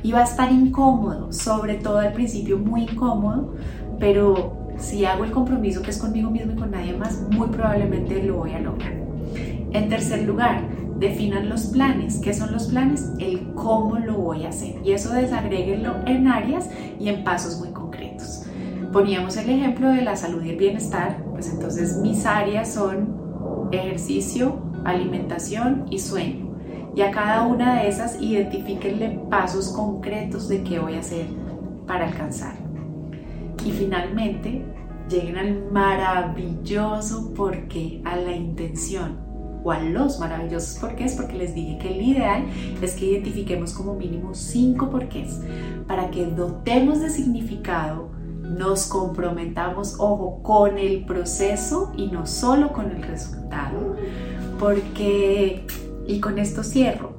y 0.03 0.13
va 0.13 0.21
a 0.21 0.25
estar 0.25 0.53
incómodo, 0.53 1.33
sobre 1.33 1.77
todo 1.77 2.01
al 2.01 2.13
principio 2.13 2.59
muy 2.59 2.83
incómodo, 2.83 3.55
pero 3.99 4.64
si 4.79 5.05
hago 5.05 5.25
el 5.25 5.31
compromiso 5.31 5.83
que 5.83 5.91
es 5.91 5.99
conmigo 5.99 6.31
mismo 6.31 6.53
y 6.53 6.57
con 6.57 6.71
nadie 6.71 6.95
más, 6.95 7.21
muy 7.31 7.49
probablemente 7.49 8.23
lo 8.23 8.39
voy 8.39 8.53
a 8.53 8.61
lograr. 8.61 8.93
En 9.73 9.89
tercer 9.89 10.23
lugar, 10.23 10.63
definan 10.99 11.49
los 11.49 11.65
planes. 11.67 12.19
¿Qué 12.19 12.33
son 12.33 12.53
los 12.53 12.69
planes? 12.69 13.11
El 13.19 13.53
cómo 13.55 13.99
lo 13.99 14.15
voy 14.19 14.45
a 14.45 14.51
hacer. 14.51 14.77
Y 14.85 14.93
eso 14.93 15.13
desagréguenlo 15.13 15.97
en 16.07 16.29
áreas 16.29 16.69
y 16.99 17.09
en 17.09 17.25
pasos 17.25 17.59
muy 17.59 17.71
concretos. 17.71 18.45
Poníamos 18.93 19.37
el 19.37 19.51
ejemplo 19.51 19.89
de 19.91 20.03
la 20.03 20.17
salud 20.17 20.43
y 20.45 20.51
el 20.51 20.57
bienestar, 20.57 21.25
pues 21.33 21.51
entonces 21.53 21.97
mis 21.97 22.25
áreas 22.27 22.73
son 22.73 23.69
ejercicio, 23.73 24.63
alimentación 24.85 25.87
y 25.91 25.99
sueño. 25.99 26.55
Y 26.95 27.03
a 27.03 27.11
cada 27.11 27.43
una 27.43 27.83
de 27.83 27.89
esas 27.89 28.21
identifíquenle 28.23 29.21
pasos 29.29 29.71
concretos 29.71 30.49
de 30.49 30.63
qué 30.63 30.79
voy 30.79 30.95
a 30.95 31.01
hacer 31.01 31.27
para 31.87 32.07
alcanzar. 32.07 32.64
Y 33.65 33.73
finalmente, 33.73 34.65
lleguen 35.09 35.37
al 35.37 35.71
maravilloso 35.71 37.33
porque, 37.35 38.01
a 38.05 38.17
la 38.17 38.35
intención 38.35 39.19
o 39.63 39.73
a 39.73 39.81
los 39.81 40.19
maravillosos 40.19 40.79
porqués, 40.79 41.15
porque 41.15 41.35
les 41.37 41.55
dije 41.55 41.79
que 41.79 41.95
el 41.95 42.03
ideal 42.03 42.45
es 42.83 42.93
que 42.95 43.07
identifiquemos 43.07 43.73
como 43.73 43.95
mínimo 43.95 44.35
cinco 44.35 44.91
porqués 44.91 45.41
para 45.87 46.11
que 46.11 46.27
dotemos 46.27 47.01
de 47.01 47.09
significado, 47.11 48.11
nos 48.43 48.87
comprometamos, 48.87 49.97
ojo, 49.99 50.43
con 50.43 50.79
el 50.79 51.07
proceso 51.07 51.93
y 51.97 52.09
no 52.09 52.27
solo 52.27 52.73
con 52.73 52.91
el 52.91 53.03
resultado, 53.03 53.97
porque, 54.59 55.67
y 56.07 56.21
con 56.21 56.39
esto 56.39 56.63
cierro, 56.63 57.15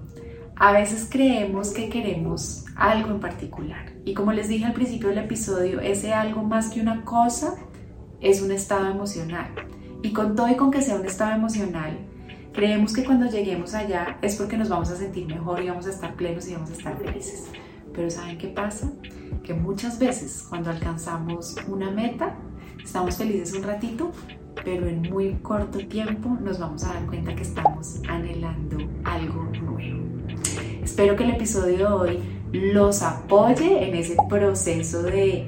a 0.56 0.72
veces 0.72 1.08
creemos 1.10 1.72
que 1.72 1.90
queremos 1.90 2.66
algo 2.76 3.10
en 3.10 3.20
particular. 3.20 3.95
Y 4.06 4.14
como 4.14 4.32
les 4.32 4.48
dije 4.48 4.66
al 4.66 4.74
principio 4.74 5.10
del 5.10 5.18
episodio, 5.18 5.82
ese 5.82 6.14
algo 6.14 6.44
más 6.44 6.70
que 6.70 6.80
una 6.80 7.04
cosa 7.04 7.56
es 8.22 8.42
un 8.42 8.52
estado 8.52 8.90
emocional. 8.90 9.48
Y 10.04 10.14
con 10.14 10.36
todo 10.36 10.48
y 10.48 10.56
con 10.56 10.72
que 10.72 10.82
sea 10.82 10.96
un 10.96 11.06
estado 11.06 11.34
emocional, 11.34 11.98
Creemos 12.56 12.94
que 12.94 13.04
cuando 13.04 13.26
lleguemos 13.26 13.74
allá 13.74 14.18
es 14.22 14.38
porque 14.38 14.56
nos 14.56 14.70
vamos 14.70 14.90
a 14.90 14.96
sentir 14.96 15.28
mejor 15.28 15.62
y 15.62 15.68
vamos 15.68 15.88
a 15.88 15.90
estar 15.90 16.16
plenos 16.16 16.48
y 16.48 16.54
vamos 16.54 16.70
a 16.70 16.74
estar 16.74 16.98
felices. 16.98 17.48
Pero 17.94 18.10
¿saben 18.10 18.38
qué 18.38 18.48
pasa? 18.48 18.90
Que 19.44 19.54
muchas 19.54 20.00
veces 20.00 20.46
cuando 20.48 20.70
alcanzamos 20.70 21.58
una 21.68 21.92
meta, 21.92 22.34
estamos 22.82 23.18
felices 23.18 23.54
un 23.54 23.64
ratito, 23.64 24.14
pero 24.64 24.88
en 24.88 25.02
muy 25.02 25.34
corto 25.42 25.80
tiempo 25.80 26.30
nos 26.42 26.58
vamos 26.58 26.86
a 26.86 26.94
dar 26.94 27.06
cuenta 27.08 27.36
que 27.36 27.42
estamos 27.42 28.00
anhelando 28.08 28.78
algo 29.04 29.52
nuevo. 29.62 30.06
Espero 30.82 31.18
que 31.18 31.26
el 31.26 31.32
episodio 31.32 31.78
de 31.78 31.86
hoy 31.86 32.20
los 32.56 33.02
apoye 33.02 33.88
en 33.88 33.96
ese 33.96 34.16
proceso 34.30 35.04
de 35.04 35.48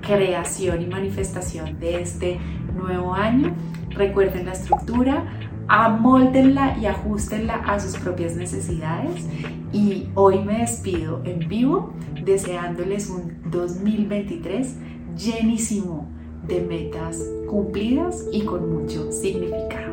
creación 0.00 0.82
y 0.82 0.86
manifestación 0.86 1.78
de 1.78 2.02
este 2.02 2.40
nuevo 2.74 3.14
año. 3.14 3.54
Recuerden 3.90 4.46
la 4.46 4.52
estructura, 4.52 5.24
amóldenla 5.68 6.76
y 6.78 6.86
ajustenla 6.86 7.54
a 7.54 7.78
sus 7.78 7.96
propias 7.98 8.34
necesidades. 8.34 9.26
Y 9.72 10.08
hoy 10.14 10.40
me 10.40 10.58
despido 10.58 11.22
en 11.24 11.48
vivo 11.48 11.94
deseándoles 12.24 13.08
un 13.08 13.50
2023 13.50 14.76
llenísimo 15.16 16.08
de 16.46 16.60
metas 16.60 17.22
cumplidas 17.48 18.26
y 18.32 18.42
con 18.42 18.72
mucho 18.72 19.12
significado. 19.12 19.92